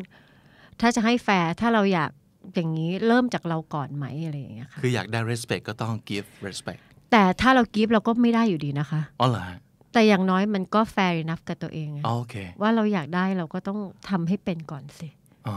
[0.80, 2.10] ถ้าจะให้แฟร์ถ้าเราอยาก
[2.54, 6.80] อย่างนี้เริ่มจากเราก่อนไหมอะไรอย่างเงี้ยค่ะคืออยากได้ respect ก็ต้อง give respect
[7.12, 9.58] แต่ถ้าเรากิฟเราก็ไม่ได้อยู่ดีนะคะอ๋อเหรอฮะ
[9.92, 15.08] แต่อย่างน้อยมันก็ fair enough กับตัวเองอะอ๋อโอเคว่าเราอยากได้เราก็ต้องทำให้เป็นก่อนสิ
[15.48, 15.56] อ๋อ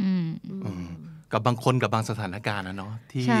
[0.00, 0.86] อืมอืม
[1.32, 3.40] กับบางคนกับบางสถานการณ์นะเนาะที่ใช่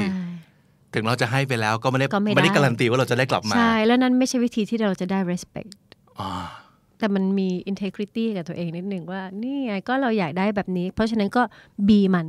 [0.94, 5.70] ถึงเราจะให้ไปแล้วก็ไม่ได้ก็ไม่ได้ไม่ได้การันตีว่าเราจะได้กลับมา ใช่ แล้วนั้นไม่ใช่วิธีที่เราจะได้ respect
[6.20, 6.30] อ่า
[7.00, 11.42] แต่มันมี integrity กับตัวเองนิดนึงว่า นี่ไงก็เราอยากได้แบบนี้ เพราะฉะนั้นก็
[11.88, 12.26] บีมัน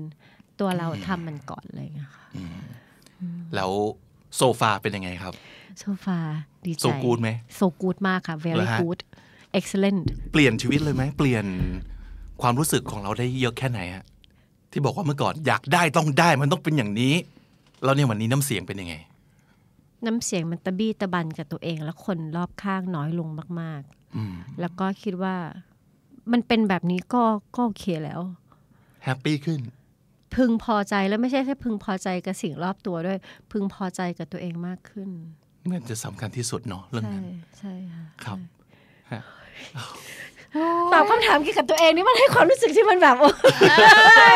[0.60, 2.26] ตัวเราทำมันก่อนเลยนะคะ
[3.56, 3.72] แล้ว
[4.38, 5.34] โซฟาเป็นยังไงครับ
[5.80, 6.18] โซฟา
[6.66, 9.00] ดีใจ So good ไหมโซกูดมากค่ะเหร very อฮะ good
[9.60, 11.46] excellent เปลี่ยนชีวิตเลยไหมเปลี่ยน
[12.42, 14.04] ความรู้สึกของเราได้เยอะแค่ไหนฮะ
[14.72, 17.14] ที่บอกว่าเมื่อก่อนอยากได้ต้องได้มันต้องเป็นอย่างนี้
[17.84, 18.96] แล้วเนี่ยวันนี้น้ำเสียงเป็นยังไง
[20.06, 23.28] น้ำเสียงมันตะบี้ตะบันกับตัวเองและคนรอบข้างน้อยลง
[23.62, 24.01] มากอืมๆ
[24.60, 25.36] แล้วก็คิดว่า
[26.32, 27.24] มันเป็นแบบนี้ก็
[27.56, 28.21] ก็โอเคแล้ว
[29.04, 29.60] แฮปปี้ขึ้น
[30.36, 33.17] พึงพอใจแล้วไม่ใช่แค่พึงพอใจกับสิ่งรอบตัวด้วย
[33.52, 35.10] พึงพอใจกับตัวเองมากขึ้น
[35.71, 37.26] มันจะสำคัญที่สุดเนาะเรื่องใช่นั้น
[37.60, 38.38] ใช่ค่ะครับ
[40.93, 43.30] ตอบคำถามเกี่ยวกับตัวเองนี่มันให้ความรู้สึกที่มันแบบโอ้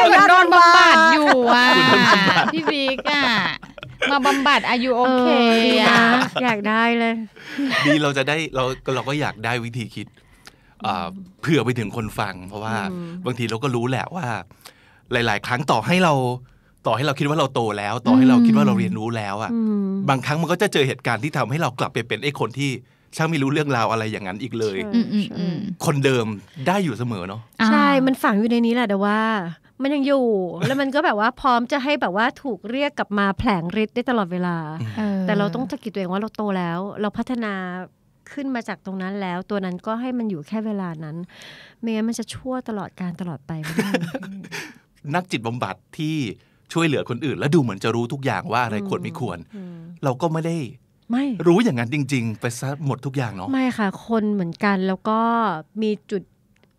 [0.07, 1.65] เหมือนโดนบำบัดอยู่อะ
[2.53, 3.23] พี่บิ๊กอะ
[4.11, 5.27] มาบำบัดอายุโอเค
[5.65, 7.13] ดีอะนะอยากได้เลย
[7.85, 8.63] ดีเราจะได้เรา
[8.95, 10.07] เราก็อยากได้วิธีคิด
[10.85, 11.07] อ่า
[11.41, 12.75] เผื่อไปถึงคนฟัง เพราะว่า
[13.25, 14.25] บางทีเราก็รู้แหละว่า
[15.11, 16.13] หลาย ๆ ครั้งต่อให้เรา
[16.87, 19.51] ต่อให้เราคิดว่าเราโตแล้ว ต่อให้เราคิดว่าเราเรียนรู้แล้วอะ
[20.09, 22.71] บางครั้งมันก็จะเจอเหตุการณ์ที่ทำให้เรากลับไปเป็นไอ้คนที่
[23.15, 25.55] ช่างไม่รู้เรื่องราวอะไรอย่างนั้นอีกเลยใช่อืมอืมอืม
[25.85, 26.25] คนเดิม
[26.67, 29.17] ได้อยู่เสมอเนาะใช่ มันฝังอยู่ในนี้แหละแต่ว่า
[29.81, 30.25] มันยังอยู่
[30.67, 34.57] แล้วมันก็แบบว่าพร้อมจะให้แบบว่าถูกเรียกกลับมาแผลงฤทธิ์ได้ตลอดเวลา
[34.99, 37.53] ออแต่เราต้องสะกิดตัวเองว่าเราโตแล้ว เราพัฒนา
[38.31, 41.15] ขึ้นมาจากตรงนั้นแล้ว ตัวนั้นก็ให้มันอยู่แค่เวลานั้น
[41.79, 43.91] ไม่งั้นมันจะชั่วตลอดการตลอดไปไม่ได้
[45.15, 46.15] นักจิตบำบัดที่
[46.73, 49.37] ช่วยเหลือคนอื่น และดูเหมือนจะรู้ทุกอย่างว่าอะไรควรไม่ควร
[50.03, 50.57] เราก็ไม่ได้
[51.11, 55.19] ไม่รู้อย่างนั้นจริง ๆ ไปซะหมดทุกอย่างเนาะไม่ค่ะ คนเหมือนกันแล้วก็
[55.81, 56.23] มีจุด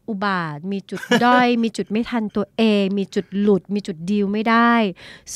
[0.08, 4.72] อุบาทว์ มีจุดด้อย มีจุดไม่ทันตัวเอง มีจุดหลุด มีจุดดีลไม่ได้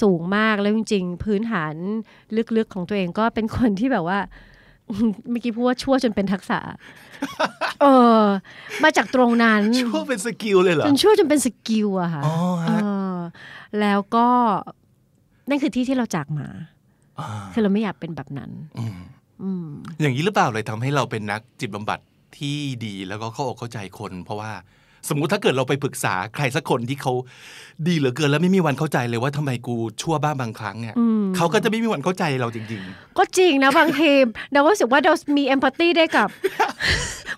[0.01, 1.75] สูงมากแล้วจริง ๆ พื้นฐาน
[2.57, 4.19] ลึกๆของตัวเองก็เป็นคนที่แบบว่า
[5.31, 6.59] เมื่อกี้พูดว่าชั่วจนเป็นทักษะ
[7.81, 7.87] เอ
[8.21, 8.23] อ
[8.83, 12.73] มาจากตรงนั้น ชั่วเป็นสกิลเลยเหรอจนชั่วจนเป็น skill อะค่ะอ๋อฮะเอ
[13.15, 13.17] อ
[13.81, 14.29] แล้วก็
[15.49, 16.47] นั่นคือที่ที่เราจากมา
[17.19, 18.99] อ่าคือเราไม่อยากเป็นแบบนั้นอืม
[19.43, 19.69] อืม
[20.01, 21.99] อย่างนี้หรือเปล่าเลยทำให้เราเป็นนักจิตบำบัด
[22.39, 24.53] ที่ดีแล้วก็เข้าอกเข้าใจคน เพราะว่า
[25.09, 27.13] สมมุติถ้าเกิดเราไปปรึกษาใครสักคนที่เขา
[27.87, 32.83] ดีเหลือเกินแล้วไม่มีวันเข้าใจเลยว่าทำไมกูชั่วบ้างบางครั้งเนี่ยอืมเขาก็จะไม่มีวันเข้าใจเราจริง
[33.19, 34.13] ก็จริงนะบางที
[34.53, 36.29] เราก็รู้สึกว่าเรามีเอมพัตตีได้กับ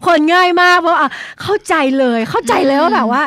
[0.06, 1.10] คนง่ายมากเพราะอะ
[1.42, 3.22] เข้าใจเลยเข้าใจเลยว่าแบบว่า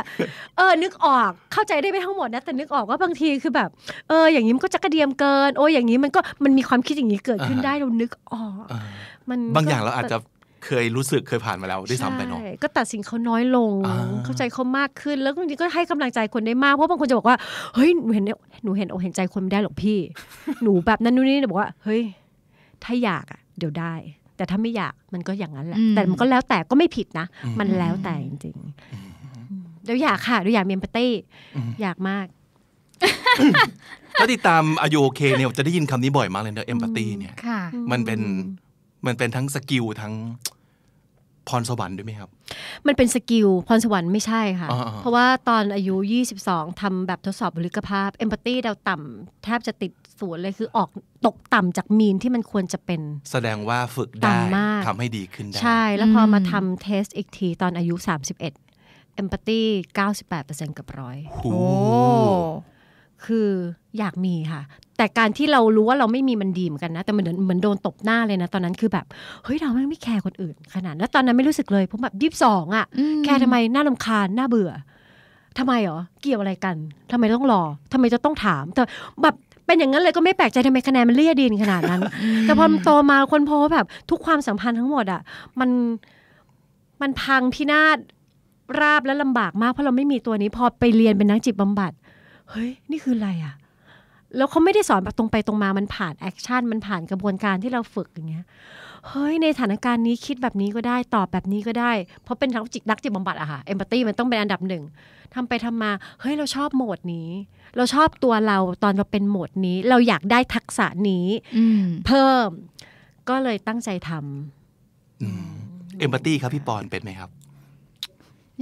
[0.58, 3.70] เออนึกออกเข้าใจได้ไม่ทั้งหมดนะแต่นึกออกว่าบางทีคือแบบ
[4.10, 8.88] เออ อย่างนี้มันก็จะกระเดียมเกิน โอ้ยอย่างนี้มันก็มันมีความคิดอย่างนี้เกิดขึ้นอ่าฮะได้เรานึกออกๆเออ
[9.30, 10.18] มันบางอย่างก็เราอาจจะ
[10.66, 17.38] เคยรู้สึกเคยผ่านมาแล้วด้วยซ้ำไปเนาะใช่ก็ตัดสินเขาน้อยลงอ่าเข้าใจเขามากขึ้น แล้วบางทีก็ให้กำลังใจคนได้มาก เพราะบางคนจะบอกว่า
[17.76, 18.26] เฮ้ยหนูเห็น
[18.64, 19.98] หนูเห็นอกเห็นใจคนไม่ได้หรอกพี่
[20.64, 22.02] หนูแบบนั้นนู่นนี่บอกว่า เฮ้ย
[22.84, 23.94] ถ้าอยากอะ เดี๋ยวได้
[24.38, 27.26] แต่ถ้าไม่อยากมันก็อย่างนั้นแหละอืมแต่มันก็แล้วแต่ก็ไม่ผิดนะ
[27.60, 31.12] มันแล้วแต่จริงๆเดี๋ยวอยากค่ะเดี๋ยวอยากมี empathy
[31.82, 32.26] อยากมาก
[34.20, 37.60] ถ้าติดตาม R U OK เนี่ยจะได้ยินคำนี้บ่อยมากเลยเนอะ empathy เนี่ยค่ะ
[37.92, 38.20] มันเป็น
[39.06, 40.14] มันเป็นทั้ง skill ทั้ง
[41.50, 42.30] พรสวรรค์ด้วยไหมครับ
[42.88, 45.96] มันเป็น skill พรสวรรค์ไม่ใช่ค่ะอ่าๆเพราะว่าตอนอายุ
[46.40, 50.90] 22ทำแบบทดสอบบุคลิกภาพ empathy เราต่ำแทบจะติดศูนย์เลยคือออก
[51.26, 58.40] ตกต่ำจาก mean ที่มันควรจะเป็น แสดงว่าฝึกได้ต่ำมากทำให้ดีขึ้นได้ ใช่ แล้วพออมมาทำ test อีกทีตอนอายุ 31
[59.16, 59.68] empathy
[60.22, 61.64] 98%กับร้อยโอ้โอ้
[63.26, 63.48] คือ
[63.98, 64.62] อยากมีค่ะ
[64.98, 69.06] แต่การที่เรารู้ว่าเราไม่มีมันดีเหมือนกันนะ แต่เหมือนเหมือนโดนตบหน้าเลยนะ ตอนนั้นคือแบบ
[69.44, 74.72] เฮ้ย เราไม่ไม่ care คนอื่น ขนาดนั้นแล้วตอนนั้นไม่รู้สึกเลยเพราะแบบยี่สิบสองอะอืม care ทำไมน่ารำคาญน่าเบื่อ
[75.58, 76.76] ทำไมเหรอ เกี่ยวอะไรกัน
[77.12, 77.62] ทำไมต้องรอ
[77.94, 78.82] ทำไมจะต้องถามแต่
[79.22, 79.36] แบบ
[79.66, 82.02] เป็นอย่างนั้นเลยก็ไม่แปลกใจทำไมคะแนนมันเรี่ยดินขนาดนั้น
[82.44, 85.22] แต่พอมันโตมาค้นพบว่าแบบทุกความสัมพันธ์ทั้งหมดอะ
[85.60, 85.70] มัน
[87.02, 87.98] มันพังพินาศ
[88.80, 91.92] ราบและลำบากมากเพราะเราไม่มีตัวนี้พอไปเรียนเป็นนักจิตบำบัด
[92.52, 93.56] เฮ้ย นี่คืออะไรอะ
[94.38, 98.46] แล้วเขาไม่ได้สอนแบบตรงไปตรงมามันผ่าน action มันผ่านกระบวนการที่เราฝึกอย่างเงี้ย
[99.08, 101.92] เฮ้ย ในสถานการณ์นี้คิดแบบนี้ก็ได้ ตอบแบบนี้ก็ได้
[102.24, 104.84] เพราะเป็นนักจิตนักจิตบำบัดอะค่ะ empathy มันต้องเป็นอันดับหนึ่ง
[105.34, 107.30] ทำไปทำมา เฮ้ย เราชอบโหมดนี้
[107.78, 111.28] เราชอบตัวเราตอนเราเป็นโหมดนี้ เราอยากได้ทักษะนี้
[111.58, 112.48] อืมเพิ่ม
[113.30, 117.30] ก็เลยตั้งใจทำเอมพัตตีครับพี่ปอนเป็นไหมครับ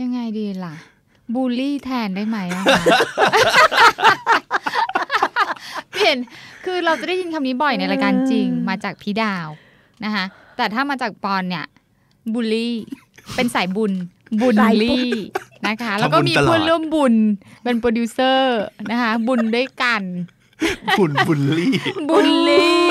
[0.01, 0.75] ยังไงดีล่ะ
[1.35, 2.99] บูลลี่แทนได้ไหมอะคะ
[5.91, 6.17] เปลี่ยน
[6.65, 9.47] คือเราจะได้ยินคำนี้บ่อยในรายการจริงมาจากพี่ดาว
[10.03, 10.25] นะคะ
[10.57, 11.65] แต่ถ้ามาจากปอนเนี่ย
[12.33, 12.73] บูลลี่
[13.35, 13.91] เป็นสายบุญ
[14.41, 15.11] บุญสายบุญลี่
[15.67, 17.13] นะคะ แล้วก็ทำบุญมีตลอดเพื่อนร่วมบุญ
[17.63, 18.59] เป็นโปรดิวเซอร์
[18.91, 20.01] นะคะ บุญด้วยกัน
[20.99, 22.87] บุล bully bully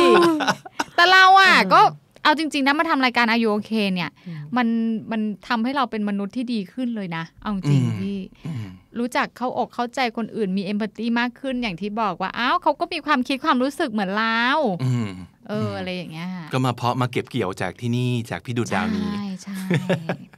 [0.95, 1.81] แต่เราอะก็
[2.23, 4.11] เอาจริง ๆนะมาทำรายการ R U OK เนี่ย
[4.57, 4.67] มัน
[5.11, 8.67] มันทำให้เราเป็นมนุษย์ที่ดีขึ้นเลยนะ เอาจริงอืมพี่อืม
[8.99, 14.43] รู้จักเข้าอกเข้าใจคนอื่นมี empathy มากขึ้นอย่างที่บอกว่าอ้าวเขาก็มีความคิดความรู้สึกเหมือนเรา
[14.85, 15.11] อืม
[15.49, 19.57] เอออะไรอย่างเงี้ยก็มาเพาะมาเก็บเกี่ยวจากที่นี่จากพี่ดูดดาวนี้ใช่ใช่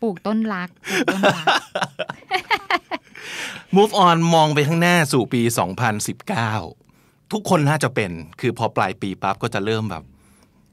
[0.02, 1.46] ปลูกต้นรักปลูกต้นรัก
[3.76, 5.42] move on มองไปข้างหน้าสู่ปี
[6.56, 10.04] 2019 ทุกคนน่าจะเป็น คือพอปลายปีปั๊บก็จะเริ่มแบบ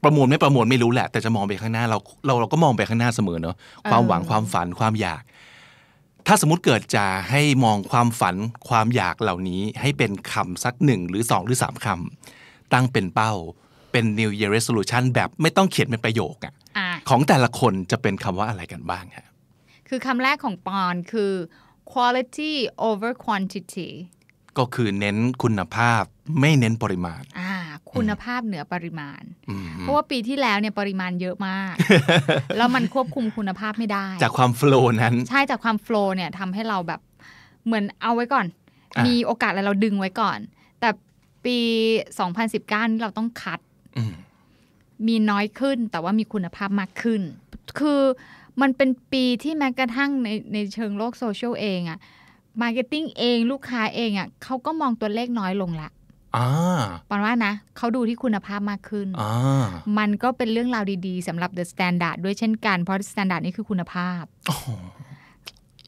[0.04, 3.56] ประมวลไม่ประมวลไม่รู้แหละ แต่จะมองไปข้างหน้าเราเราเราก็มองไปข้างหน้าเสมอเนอะ
[3.90, 5.24] ความหวังความฝันความอยาก
[6.28, 8.36] ถ้าสมมติเกิดจะให้มองความฝัน
[8.70, 13.32] ความอยากเหล่านี้ ให้เป็นคำสักหนึ่งหรือสองหรือสามคำตั้งเป็นเป้า
[13.92, 19.28] เป็น New Year Resolution แบบไม่ต้องเขียนเป็นประโยคอะอะของแต่ละคนจะเป็นคำว่าอะไรกันบ้างฮะ
[19.90, 21.32] คือคำแรกของปอนคือ
[21.92, 22.52] quality
[22.90, 23.90] over quantity
[24.58, 26.04] ก็คือเน้นคุณภาพ
[26.40, 27.54] ไม่เน้นปริมาณ อ่า
[27.94, 31.74] คุณภาพเหนือปริมาณอืมเพราะว่าปีที่แล้วเนี่ยปริมาณเยอะมาก
[32.58, 37.02] แล้วมันควบคุมคุณภาพไม่ได้ จากความโฟลว์นั้น ใช่จากความโฟล์เนี่ยทำให้เราแบบ
[37.66, 38.46] เหมือนเอาไว้ก่อน
[38.98, 40.40] อะมีโอกาสอะไรเราดึงไว้ก่อน
[40.80, 40.90] แต่
[41.46, 41.58] ปี
[42.20, 43.60] 2019นี่เราต้องคัด
[43.98, 44.14] อืม
[45.08, 47.22] มีน้อยขึ้นแต่ว่ามีคุณภาพมากขึ้น
[47.80, 48.02] คือ
[48.62, 52.00] มันเป็นปีที่แม้กระทั่งในในเชิงโลกโซเชียลเองอะ
[52.62, 55.90] marketing เองลูกค้าเองอะเขาก็มองตัวเลขน้อยลงละ
[56.38, 56.48] อ่า
[57.10, 59.66] ปอนว่านะเขาดูที่คุณภาพมากขึ้นอ่า
[59.98, 64.68] มันก็เป็นเรื่องราวดีๆสำหรับ The Standard ด้วยเช่นกัน เพราะ The Standard นี่คือคุณภาพโอ้โห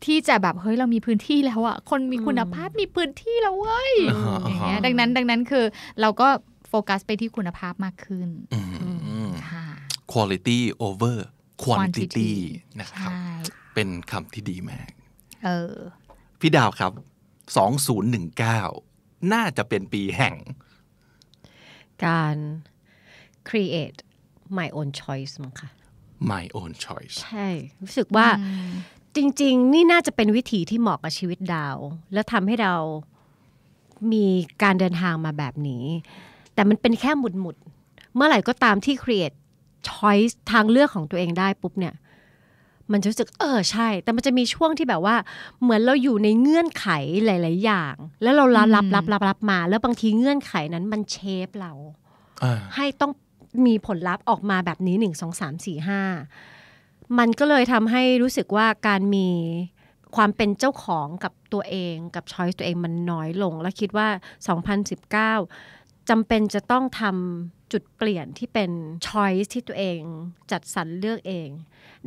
[0.05, 5.65] ที่จะแบบ เฮ้ย เรามีพื้นที่แล้วอะคนมีคุณภาพมีพื้นที่แล้วเว้ยอ่าฮะอย่างอ่าเงี้ยฮะดังนั้นดังนั้นคือ
[6.01, 6.27] เราก็
[6.69, 8.59] โฟกัสไปที่คุณภาพมากขึ้นอื
[9.27, 9.65] มค่ะ
[10.11, 11.17] quality over
[11.63, 12.31] quantity Quantity
[12.79, 13.27] นะครับใช่
[13.73, 14.89] เป็นคำที่ดีมาก
[15.45, 15.75] เออ
[16.45, 16.91] พี่ดาวครับ
[18.51, 20.35] 2019 น่าจะเป็นปีแห่ง
[22.05, 22.35] การ
[23.49, 23.99] create
[24.57, 25.69] my own choice มั้งค่ะ
[26.31, 27.47] my own choice ใช่
[27.81, 28.27] รู้สึกว่า
[29.15, 31.77] จริง ๆ นี่น่าจะเป็นวิถีที่เหมาะกับชีวิตดาว
[32.13, 32.75] และทำให้เรา
[34.11, 34.25] มี
[34.63, 35.85] การเดินทางมาแบบนี้
[36.53, 39.35] แต่มันเป็นแค่หมุดหมุดๆเมื่อไหร่ก็ตามที่ create
[39.89, 41.93] choice ทางเลือกของตัวเองได้ปุ๊บเนี่ย
[42.91, 45.15] มันจะรู้สึกเออใช่ แต่มันจะมีช่วงที่แบบว่า
[45.61, 46.87] เหมือนเราอยู่ในเงื่อนไข
[47.25, 51.17] หลาย ๆ อย่าง แล้วเรารับรับรับรับรับมา แล้วบางทีเงื่อนไขนั้นมันเช
[51.47, 51.73] ฟเรา
[52.43, 53.11] อ่าให้ต้อง
[53.65, 56.01] มีผลลัพธ์ออกมาแบบนี้หนึ่งสองสามสี่ห้า
[57.19, 59.29] มันก็เลยทำให้รู้สึกว่าการมี
[60.15, 64.07] ความเป็นเจ้าของกับตัวเองกับช้อยส์ตัวเองมันน้อยลง และคิดว่า
[65.27, 68.71] 2019จำเป็นจะต้องทำจุดเปลี่ยนที่เป็น
[69.07, 69.99] ช้อยส์ที่ตัวเอง
[70.51, 71.49] จัดสรรเลือกเอง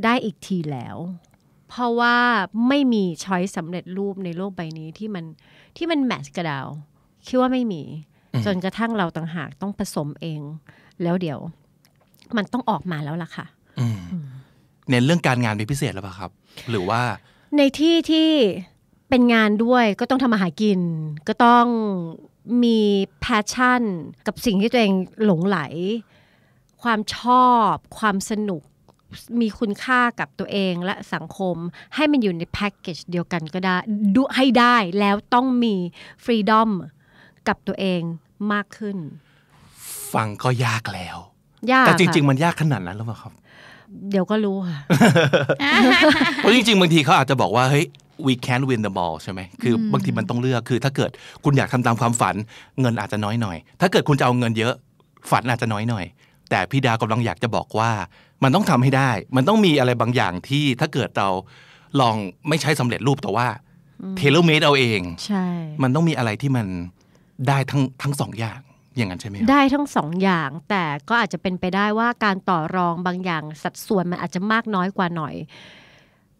[0.04, 0.96] ได้อีกทีแล้ว
[1.68, 2.16] เพราะว่า
[2.68, 5.24] ไม่มีช้อยส์สำเร็จรูปในโลกใบนี้ที่มัน
[5.76, 6.66] ที่มัน match กับดาว
[7.26, 7.82] คิดว่าไม่มี
[8.46, 10.40] จนกระทั่งเราต่างหากต้องผสมเอง
[11.02, 11.38] แล้วเดี๋ยว
[12.36, 13.46] มันต้องออกมาแล้วล่ะค่ะ
[13.80, 13.98] อืม
[14.88, 16.30] เน้นเรื่องการงานเป็นพิเศษหรือเปล่าครับ
[16.70, 17.00] หรือว่า
[17.56, 18.30] ในที่ที่
[19.08, 20.80] เป็นงานด้วยก็ต้องทำมาหากิน
[21.28, 21.66] ก็ต้อง
[22.62, 22.78] มี
[23.20, 23.82] passion
[24.26, 24.92] กับสิ่งที่ตัวเอง
[25.24, 25.58] หลงใหล
[26.82, 28.62] ความชอบ ความสนุก
[29.40, 31.56] มีคุณค่ากับตัวเองและสังคม
[31.94, 33.76] ให้มันอยู่ในแพ็กเกจเดียวกันก็ได้
[34.14, 35.74] ดูให้ได้แล้วต้องมี
[36.24, 36.70] ฟรีดอม
[37.48, 38.02] กับตัวเอง
[38.52, 38.96] มากขึ้น
[40.14, 41.16] ฟังก็ยากแล้ว
[41.72, 43.32] ยากแต่จริงๆค่ะมันยากขนาดนั้นหรือเปล่าครับ
[44.10, 44.80] เดี๋ยวก็รู้ค่ะ
[46.36, 47.86] เพราะจริงๆบางทีเขาอาจจะบอกว่าเฮ้ย
[48.26, 51.10] we can't win them all ใช่ไหม คือบางทีมันต้องเลือก คือถ้าเกิด
[51.44, 52.34] คุณอยากทำตามความฝัน
[52.80, 54.74] เงินอาจจะน้อยหน่อย ถ้าเกิดคุณจะเอาเงินเยอะ
[55.30, 56.04] ฝันอาจจะน้อยหน่อย
[56.50, 57.90] แต่พี่ดากำลังอยากจะบอกว่า
[58.42, 61.28] มันต้องทำให้ได้ มันต้องมีอะไรบางอย่างที่ถ้าเกิดเรา
[62.00, 62.16] ลอง
[62.48, 63.48] ไม่ใช้สำเร็จรูปแต่ว่า
[64.16, 65.46] เทเลเมดเอาเองใช่
[65.82, 66.66] มันต้องมีอะไรที่มัน
[67.48, 68.60] ได้ทั้งทั้งสองอย่าง
[68.96, 75.34] อย่างนั้นใช่ไหมครับได้ทั้งสองอย่าง แต่ก็อาจจะเป็นไปได้ว่าการต่อรองบางอย่างสัดส่วนมันอาจจะมากน้อยกว่าหน่อย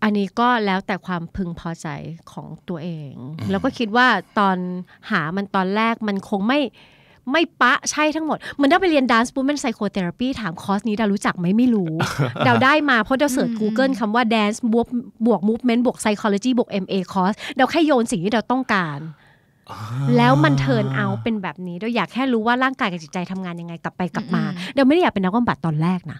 [0.02, 1.88] อันนี้ก็แล้วแต่ความพึงพอใจ
[2.32, 3.12] ของตัวเอง
[3.50, 4.56] แล้วก็คิดว่าตอน
[5.10, 6.60] หามันตอนแรกมันคงไม่
[7.30, 11.92] ไม่ปะใช่ทั้งหมดมันได้ไปเรียน Dance Movement Psychotherapy ถามคอร์สนี้ดาวรู้จักไหมไม่รู้
[12.46, 14.86] ดาวได้มาเพราะดาว search Google คำว่า Dance บวก
[15.26, 18.98] บวก Movement บวก Psychology บวก MA คอร์สดาวแค่โยนสิ่งที่ดาวต้องการ
[20.16, 24.42] แล้วมัน turn out เป็นแบบนี้เราอยากแค่รู้ว่าร่างกายกับจิตใจทำงานยังไงกลับไปกลับมา
[24.74, 26.18] เราไม่ได้อยากเป็นนักบำบัดตอนแรกนะ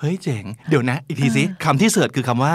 [0.00, 2.54] เฮ้ยเจ๋ง เดี๋ยวนะ อีกทีสิคำที่ search คือคำว่า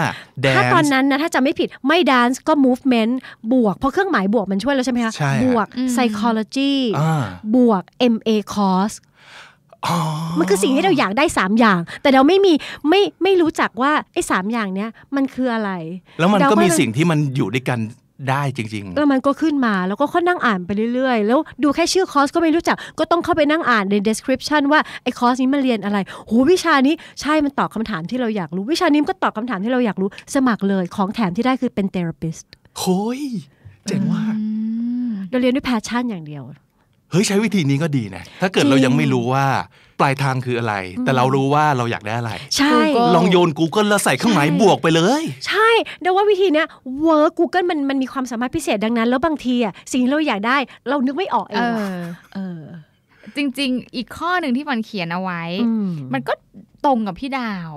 [0.56, 3.12] ถ้าตอน dance นั้นนะ ถ้าจะไม่ผิดไม่ dance ก็ movement
[3.52, 7.24] บวก เพราะเครื่องหมายบวกมันช่วยแล้วใช่ไหมคะใช่ฮะบวก psychology อ่า
[7.56, 7.82] บวก
[8.14, 8.96] MA course
[9.86, 9.98] อ๋อ
[10.38, 12.52] มันคือสิ่งที่เราอยากได้ 3 อย่าง แต่เราไม่มี
[12.88, 15.70] ไม่ไม่รู้จักว่าไอ้สามอย่างเนี้ยมันคืออะไร
[16.18, 17.78] แล้วมันเราก็ก็มีเลยสิ่งที่มันอยู่ด้วยกัน
[18.30, 33.22] ได้จริงแล้วมันก็ขึ้นมาแล้วก็ค่อยนั่งอ่านไปเรื่อยๆ แล้วดูแค่ชื่อคอร์สก็ไม่รู้จัก ก็ต้องเข้าไปนั่งอ่านใน description ว่าไอ้คอร์สนี้มันเรียนอะไรโหวิชานี้ใช่มันตอบคำถามที่เราอยากรู้ วิชานี้มันก็ตอบคำถามที่เราอยากรู้สมัครเลยของแถมที่ได้คือเป็น therapist ๆโฮ้ย
[33.86, 34.34] เจ๋งว่าก
[35.30, 36.42] เราเรียนด้วย passion อย่างเดียว
[37.10, 39.46] เฮ้ยใช้วิธีนี้ก็ดีนะ ถ้าเกิดจริงเรายังไม่รู้ว่า
[40.00, 40.74] ปลายทางคืออะไร
[41.04, 45.68] แต่เรารู้ว่าเราอยากได้อะไร ใช่ Google ลองโยน Google แล้วใส่เครื่องหมายบวกไปเลย ใช่
[46.00, 46.66] เดาว่าวิธีเนี้ย
[47.06, 50.56] work Google มันมันมีความสามารถพิเศษดังนั้น แล้วบางทีอะสิ่งที่เราอยากได้
[50.88, 52.60] เรานึกไม่ออกเอเองว่ะอเออ
[53.36, 56.32] จริง ๆ อีกข้อหนึ่งที่มันเขียนเอาไว้อืมมันก็
[56.86, 57.70] ตรงกับพี่ดาว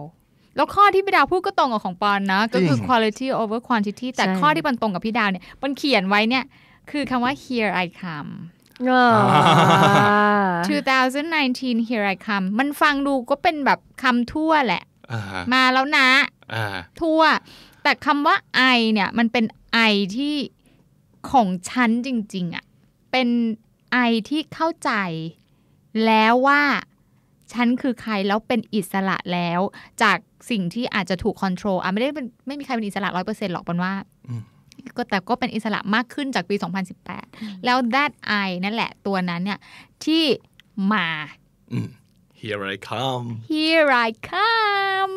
[0.55, 6.43] แล้วข้อที่พี่ดาวพูดก็ตรงกับของปอนนะ ก็คือจริง quality over quantity แต่ใช่ข้อที่มันตรงกับพี่ดาวเนี่ยมันเขียนไว้เนี่ย
[6.91, 8.54] คือคำว่า here I come เออ
[10.67, 15.21] 2019 here I come มันฟังดูก็เป็นแบบคำทั่วแหละอ่า
[15.53, 16.07] มาแล้วนะ
[16.53, 16.65] อ่า
[17.01, 17.21] ทั่ว
[17.83, 18.35] แต่คำว่า
[18.77, 19.45] I เนี่ย มันเป็น
[19.91, 20.35] I ที่
[21.31, 22.65] ของฉันจริง ๆอะ
[23.11, 23.29] เป็น
[24.09, 24.91] I ที่เข้าใจ
[26.05, 26.61] แล้วว่า
[27.53, 29.59] ฉันคือใครแล้วเป็นอิสระแล้ว
[30.01, 30.17] จาก
[30.49, 34.14] สิ่งที่อาจจะถูกคอนโทรลอะไม่ได้เป็นไม่มีใครเป็นอิสระร้อยเปอร์เซ็นต์หรอกปอนว่าอืม
[34.97, 36.55] ก็แต่ก็เป็นอิสระมากขึ้นจากปี
[37.09, 38.11] 2018 แล้ว that
[38.45, 39.59] I นั่นแหละตัวนั้นเนี่ย
[40.05, 40.23] ที่
[40.93, 41.07] มา
[41.73, 41.89] อืม
[42.39, 45.15] Here I come Here I come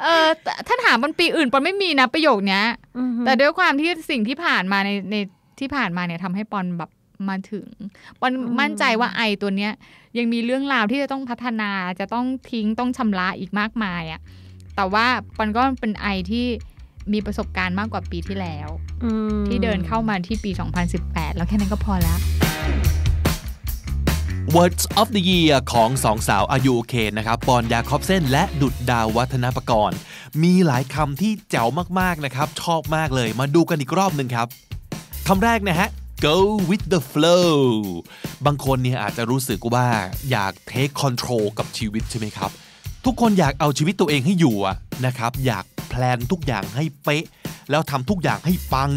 [0.00, 2.64] เออแต่ถ้าถามมันปีอื่นปอนไม่มีนะประโยคเนี้ย
[2.98, 5.16] อือฮึแต่ด้วยความที่สิ่งที่ผ่านมาในใน
[5.60, 6.90] ที่ผ่านมาเนี่ยทำให้ปอนแบบ
[7.28, 7.66] มาถึง
[8.20, 9.72] ปอนมั่นใจว่าไอตัวเนี้ย
[10.18, 14.20] ยังมีเรื่องราวที่จะต้องพัฒนาจะต้องทิ้งต้องชำระอีกมากมายอะ่ะ
[14.76, 16.46] แต่ว่าปอนก็เป็นไอที่
[17.12, 18.68] มีประสบการณ์มากกว่าปีที่แล้ว
[19.04, 20.50] อืมที่เดินเข้ามาที่ปี
[20.94, 22.18] 2018 แล้วแค่นั้นก็พอแล้ว
[24.56, 29.98] Words of the Year ของสองสาวอายุโอเคนะครับปอนยาคอบเส้นและดุดดาววัฒนประกรณ์
[30.42, 31.68] มีหลายคำที่แจ๋ว
[32.00, 34.46] มากๆนะครับ ชอบมากเลยมาดูกันอีกรอบหนึ่งครับ
[35.28, 35.88] คำแรกนะฮะ
[36.26, 36.36] go
[36.70, 37.58] with the flow
[38.46, 39.86] บางคนเนี่ยอาจจะรู้สึกว่า
[40.30, 42.50] อยาก take control กับชีวิตใช่ไหมครับ
[43.04, 47.24] ทุกคนอยากเอาชีวิตตัวเองให้อยู่อะนะครับ อยาก แพลนทุกอย่างให้เป๊ะ
[47.70, 48.92] แล้วทำทุกอย่างให้ปัง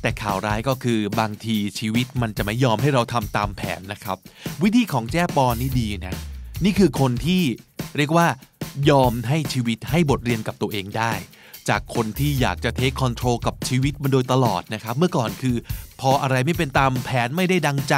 [0.00, 4.18] แต่ข่าวร้ายก็คือบางทีชีวิตมันจะไม่ยอมให้เราทำตามแผนนะครับ
[4.62, 6.16] วิธีของแจ้ปอนี่ดีนะ
[6.64, 7.42] นี่คือคนที่
[7.96, 8.26] เรียกว่า
[8.90, 11.12] ยอมให้ชีวิตให้บทเรียนกับตัวเองได้
[11.68, 15.56] จากคนที่อยากจะเทคคอนโทรลกับชีวิตมาโดยตลอดนะครับ เมื่อก่อนคือ
[16.00, 17.94] พออะไรไม่เป็นตามแผนไม่ได้ดังใจ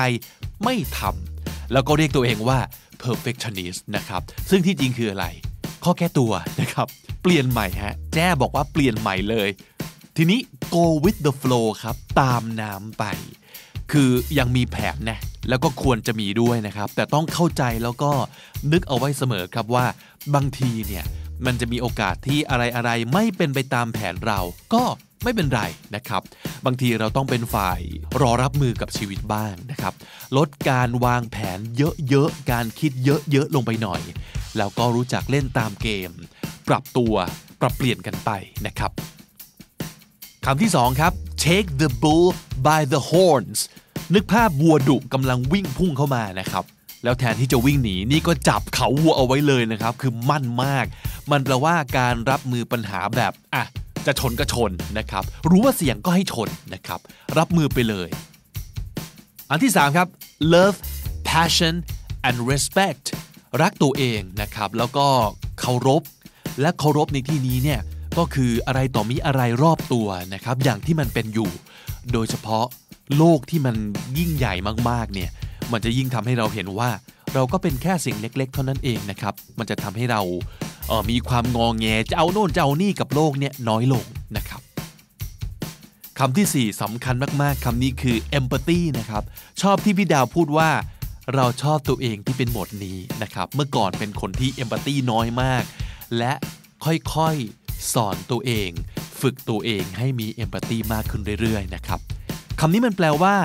[0.65, 2.59] ไม่ทำแล้วก็เรียกตัวเองว่า
[3.03, 5.27] perfectionist นะครับ ซึ่งที่จริงคืออะไร
[5.87, 6.87] ข้อแก้ตัวนะครับ
[7.23, 9.49] เปลี่ยนใหม่ฮะ แจ้บอกว่าเปลี่ยนใหม่เลย
[10.17, 10.41] ทีนี้
[10.75, 13.05] go with the flow ครับ ตามน้ำไป
[13.93, 15.19] คือยังมีแผนนะ
[15.49, 18.11] แล้วก็ควรจะมีด้วยนะครับ แต่ต้องเข้าใจแล้วก็
[18.73, 19.87] นึกเอาไว้เสมอครับว่า
[20.35, 21.05] บางทีเนี่ย
[21.47, 24.41] มันจะมีโอกาสที่อะไรๆไม่เป็นไปตามแผนเรา
[24.75, 24.85] ก็
[25.25, 25.63] ไม่เป็นไร
[25.97, 26.23] นะครับ
[26.67, 27.81] บางทีเราต้องเป็นฝ่าย
[28.21, 29.95] รอรับมือกับชีวิตบ้างนะครับ
[30.37, 31.59] ลดการวางแผน
[32.09, 34.01] เยอะๆ การคิดเยอะๆ ลงไปหน่อย
[34.59, 36.11] แล้วก็รู้จักเล่นตามเกม
[36.69, 37.15] ปรับตัว
[37.61, 38.31] ปรับเปลี่ยนกันไป
[38.67, 38.91] นะครับ
[40.45, 41.13] คำที่สองครับ
[41.47, 42.29] take the bull
[42.67, 43.59] by the horns
[44.15, 46.65] นึกภาพวัวดุกำลังวิ่งพุ่งเข้ามานะครับ
[47.05, 50.87] แล้วแทนที่จะวิ่งหนีนี่ก็จับเขาวัวเอาไว้เลยนะครับ คือมั่นมาก
[51.31, 53.65] มันแปลว่าการรับมือปัญหาแบบอะ
[54.07, 57.01] จะชนก็ชนนะครับ รู้ว่าเสียงก็ให้ชนนะครับ
[57.39, 58.09] รับมือไปเลย
[59.51, 60.09] อันที่ 3 ครับ
[60.55, 60.77] love
[61.31, 61.75] passion
[62.29, 63.05] and respect
[63.63, 65.07] รักตัวเองนะครับ แล้วก็
[65.61, 66.03] เคารพ
[66.61, 67.81] และเคารพในที่นี้เนี่ย
[68.19, 71.51] ก็คืออะไรต่อมีอะไรรอบตัวนะครับ อย่างที่มันเป็นอยู่
[72.13, 72.67] โดยเฉพาะ
[73.17, 73.77] โลกที่มัน
[74.19, 74.55] ยิ่งใหญ่
[74.89, 75.31] มากๆเนี่ย
[75.73, 76.91] มันจะยิ่งทำให้เราเห็นว่า
[77.35, 80.21] เราก็เป็นแค่สิ่งเล็ก ๆ เท่านั้นเองนะครับ มันจะทำให้เรา
[80.89, 84.05] เออมีความงองแงจะเอาโน่นจะเอานี่กับโลกเนี่ยน้อยลง
[84.37, 84.61] นะครับ
[86.19, 89.23] คำที่ 4สำคัญมากๆคำนี้คือ empathy นะครับ
[89.63, 90.71] ชอบที่พี่ดาวพูดว่า
[91.35, 95.65] เราชอบตัวเองที่เป็นโหมดนี้นะครับ เมื่อก่อนเป็นคนที่เอมพัตตีน้อยมาก
[96.19, 96.33] และ
[96.85, 98.71] ค่อยๆ สอนตัวเอง
[99.21, 102.01] ฝึกตัวเองให้มีเอมพัตตีมากขึ้นเรื่อยๆ นะครับ
[102.61, 103.37] คำนี้มันแปลว่า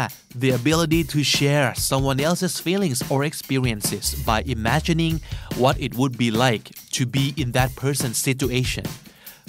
[0.42, 5.14] the ability to share someone else's feelings or experiences by imagining
[5.62, 6.66] what it would be like
[6.98, 8.86] to be in that person's situation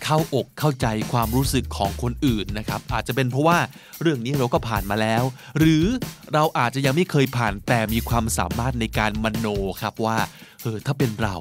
[0.05, 3.59] เข้าอกเข้าใจความรู้สึกของคนอื่นนะครับ อาจจะเป็นเพราะว่า
[4.01, 5.25] เรื่องนี้เราก็ผ่านมาแล้ว
[5.59, 5.85] หรือ
[6.35, 9.47] เราอาจจะยังไม่เคยผ่านแต่มีความสามารถในการมโน
[9.83, 10.19] ครับว่า
[10.63, 11.37] เออถ้าเป็นเรา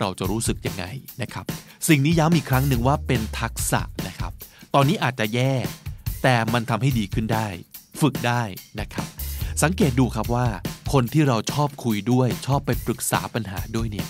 [0.00, 0.84] เราจะรู้สึกยังไง
[1.22, 1.44] นะครับ
[1.88, 4.32] สิ่งนี้ย้ำอีกครั้งหนึ่งว่าเป็นทักษะนะครับ
[4.74, 5.52] ตอนนี้อาจจะแย่
[6.22, 7.48] แต่มันทำให้ดีขึ้นได้
[8.00, 8.42] ฝึกได้
[8.80, 9.06] นะครับ
[9.62, 10.46] สังเกตดูครับว่า
[10.92, 14.08] คนที่เราชอบคุยด้วยชอบไปปรึกษาปัญหาด้วยเนี่ย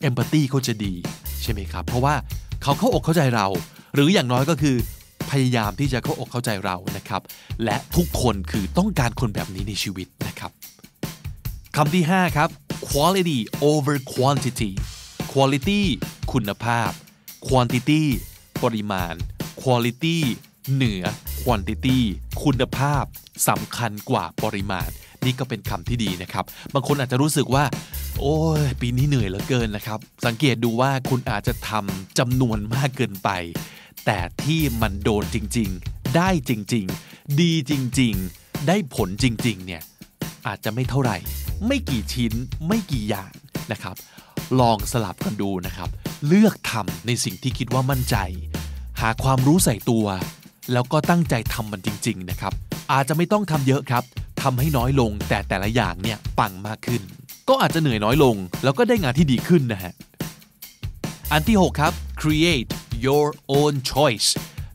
[0.00, 0.94] เอมพัตตีเขาจะดี
[1.42, 2.14] ใช่ไหมครับ เพราะว่า
[2.62, 3.46] เขาเข้าอกเข้าใจเรา
[3.94, 4.76] หรืออย่างน้อยก็คือ
[5.30, 7.22] พยายามที่จะเข้าอกเข้าใจเรานะครับ
[7.64, 10.50] และทุกคนคือต้องการคนแบบนี้ในชีวิตนะครับ
[11.76, 12.48] คำที่ 5 ครับ
[12.90, 13.38] quality
[13.70, 14.70] over quantity
[15.32, 15.80] quality
[16.32, 16.90] คุณภาพ
[17.48, 18.02] quantity
[18.62, 19.14] ปริมาณ
[19.62, 20.18] quality
[20.72, 21.02] เหนือ
[21.42, 21.98] quantity
[22.44, 23.04] คุณภาพ
[23.48, 24.88] สำคัญกว่าปริมาณ
[25.24, 26.44] นี่ก็เป็นคำที่ดีนะครับ
[26.74, 27.64] บางคนอาจจะรู้สึกว่า
[28.20, 33.30] โอ้ยปีนี้เหนื่อยเหลือเกินนะครับ สังเกตดูว่าคุณอาจจะทำจำนวนมากเกินไป
[34.06, 39.82] แต่ที่มันโดนจริง ๆ ได้จริง ๆ ดีจริง ๆ ได้ผลจริง ๆ เนี่ย
[40.46, 41.16] อาจจะไม่เท่าไหร่
[41.66, 42.32] ไม่กี่ชิ้น
[42.66, 43.32] ไม่กี่อย่าง
[43.72, 43.96] นะครับ
[44.60, 45.88] ลองสลับกันดูนะครับ
[46.26, 48.16] เลือกทำในสิ่งที่คิดว่ามั่นใจ
[49.00, 50.06] หาความรู้ใส่ตัว
[50.72, 52.52] แล้วก็ตั้งใจทำมันจริง ๆ นะครับ
[52.92, 54.04] อาจจะไม่ต้องทำเยอะครับ
[54.42, 57.02] ทำให้น้อยลง แต่แต่ละอย่างเนี่ยปังมากขึ้น
[57.48, 59.92] ก็อาจจะเหนื่อยน้อยลง แล้วก็ได้งานที่ดีขึ้นนะฮะ
[61.32, 62.68] อันที่ 6 ครับ create
[63.06, 63.26] your
[63.58, 64.28] own choice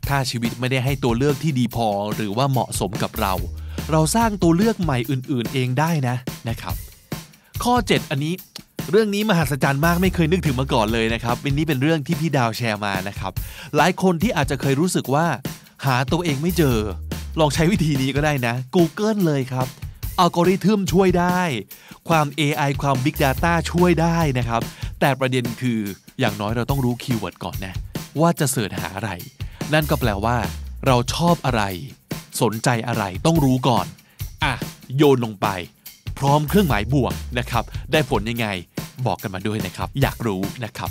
[0.07, 3.33] ถ้าชีวิตไม่ได้ให้ตัวเลือกที่ดีพอหรือว่าเหมาะสมกับเรา
[3.91, 6.15] เราสร้างตัวเลือกใหม่อื่น ๆ เองได้นะ
[6.49, 6.75] นะครับ
[7.63, 8.33] ข้อ 7 อันนี้
[8.91, 13.31] เรื่องนี้มหัศจรรย์มากไม่เคยนึกถึงมาก่อนเลยนะครับเป็นนี้เป็นเรื่องที่พี่ดาวแชร์มานะครับ
[13.75, 15.27] หลายคนที่อาจจะเคยรู้สึกว่า
[15.85, 16.77] หาตัวเองไม่เจอ
[17.39, 19.67] ลองใช้วิธีนี้ก็ได้นะ Google เลยครับ
[20.19, 21.41] อัลกอริทึมช่วยได้
[22.09, 24.61] ความ AI ความ Big Data ช่วยได้นะครับ
[24.99, 25.79] แต่ประเด็นคือ
[26.19, 27.73] อย่างน้อยเราต้องรู้คีย์เวิร์ดก่อนนะ
[28.19, 29.11] ว่าจะเสิร์ชหาอะไร
[29.73, 30.37] นั่นก็แปลว่า
[30.85, 31.63] เราชอบอะไร
[32.41, 33.85] สนใจอะไรต้องรู้ก่อน
[34.43, 34.53] อะ
[34.97, 35.47] โยนลงไป
[36.17, 38.47] พร้อมเครื่องหมายบวกนะครับ ได้ผลยังไง
[39.05, 40.89] บอกกันมาด้วยนะครับ อยากรู้นะครับ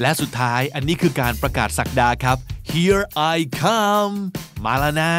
[0.00, 2.36] และสุดท้ายอันนี้คือการประกาศสักดาครับ
[2.72, 4.16] here I come
[4.64, 5.12] มาแล้วนะ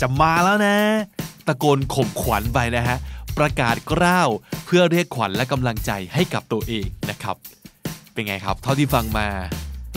[0.00, 0.76] จะมาแล้วนะ
[1.46, 2.96] ตะโกนข่มขวัญไปนะฮะ
[3.38, 4.28] ประกาศกล้าว
[4.64, 7.36] เพื่อเรียกขวัญและกำลังใจให้กับตัวเองนะครับ
[8.12, 9.28] เป็นไงครับ เท่าที่ฟังมา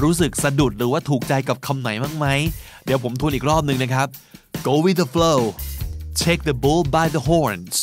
[0.01, 2.27] รู้สึกสะดุดหรือว่าถูกใจกับคำไหนบ้างไหม
[2.85, 4.07] เดี๋ยวผมทวนอีกรอบหนึ่งนะครับ
[4.67, 5.39] go with the flow
[6.23, 7.75] take the bull by the horns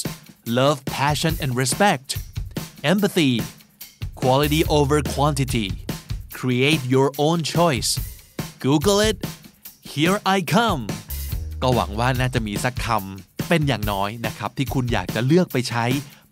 [0.59, 2.09] love passion and respect
[2.93, 3.33] empathy
[4.21, 5.69] quality over quantity
[6.41, 7.91] create your own choice
[8.65, 9.17] Google it
[9.93, 10.83] here I come
[11.63, 15.85] ก็หวังว่าน่าจะมีสักคำเป็นอย่างน้อยนะครับ ที่คุณอยากจะเลือกไปใช้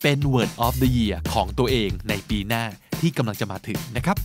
[0.03, 2.65] เป็น Word of the Year ของตัวเองในปีหน้า
[3.01, 4.17] ที่กำลังจะมาถึงนะครับ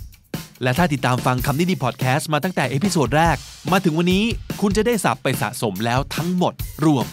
[0.63, 3.38] และถ้าติดตามฟังคำนี้ดีพอดแคสต์มาตั้งแต่ episode แรก
[3.71, 4.25] มาถึงวันนี้
[4.61, 6.53] คุณจะได้ศัพท์ไปสะสมแล้วทั้งหมด
[6.86, 7.05] รวม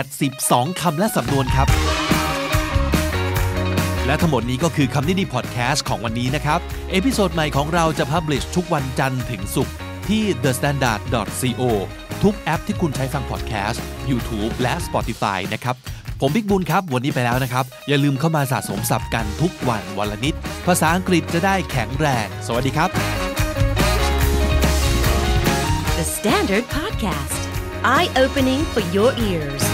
[0.00, 1.68] 982 คำและสำนวนครับ
[4.06, 6.60] และทั้งหมดนี้ก็คือคำนี้ดีพอดแคสต์ของวันนี้นะครับ
[6.90, 9.74] episode ใหม่ของเราจะ publish ทุกวันจันทร์ถึงศุกร์
[10.08, 11.62] ที่ thestandard.co
[12.22, 15.74] ทุกแอปที่คุณใช้ฟังพอดแคสต์ YouTube และ Spotify นะครับ
[16.20, 20.34] ผมบิ๊กบุญครับ วันนี้ไปแล้วนะครับ อย่าลืมเข้ามาสะสมศัพท์กันทุกวันวันละนิด
[20.66, 22.90] ภาษาอังกฤษจะได้แข็งแรง สวัสดีครับ
[25.98, 27.40] The Standard Podcast,
[27.94, 29.64] eye opening for your ears.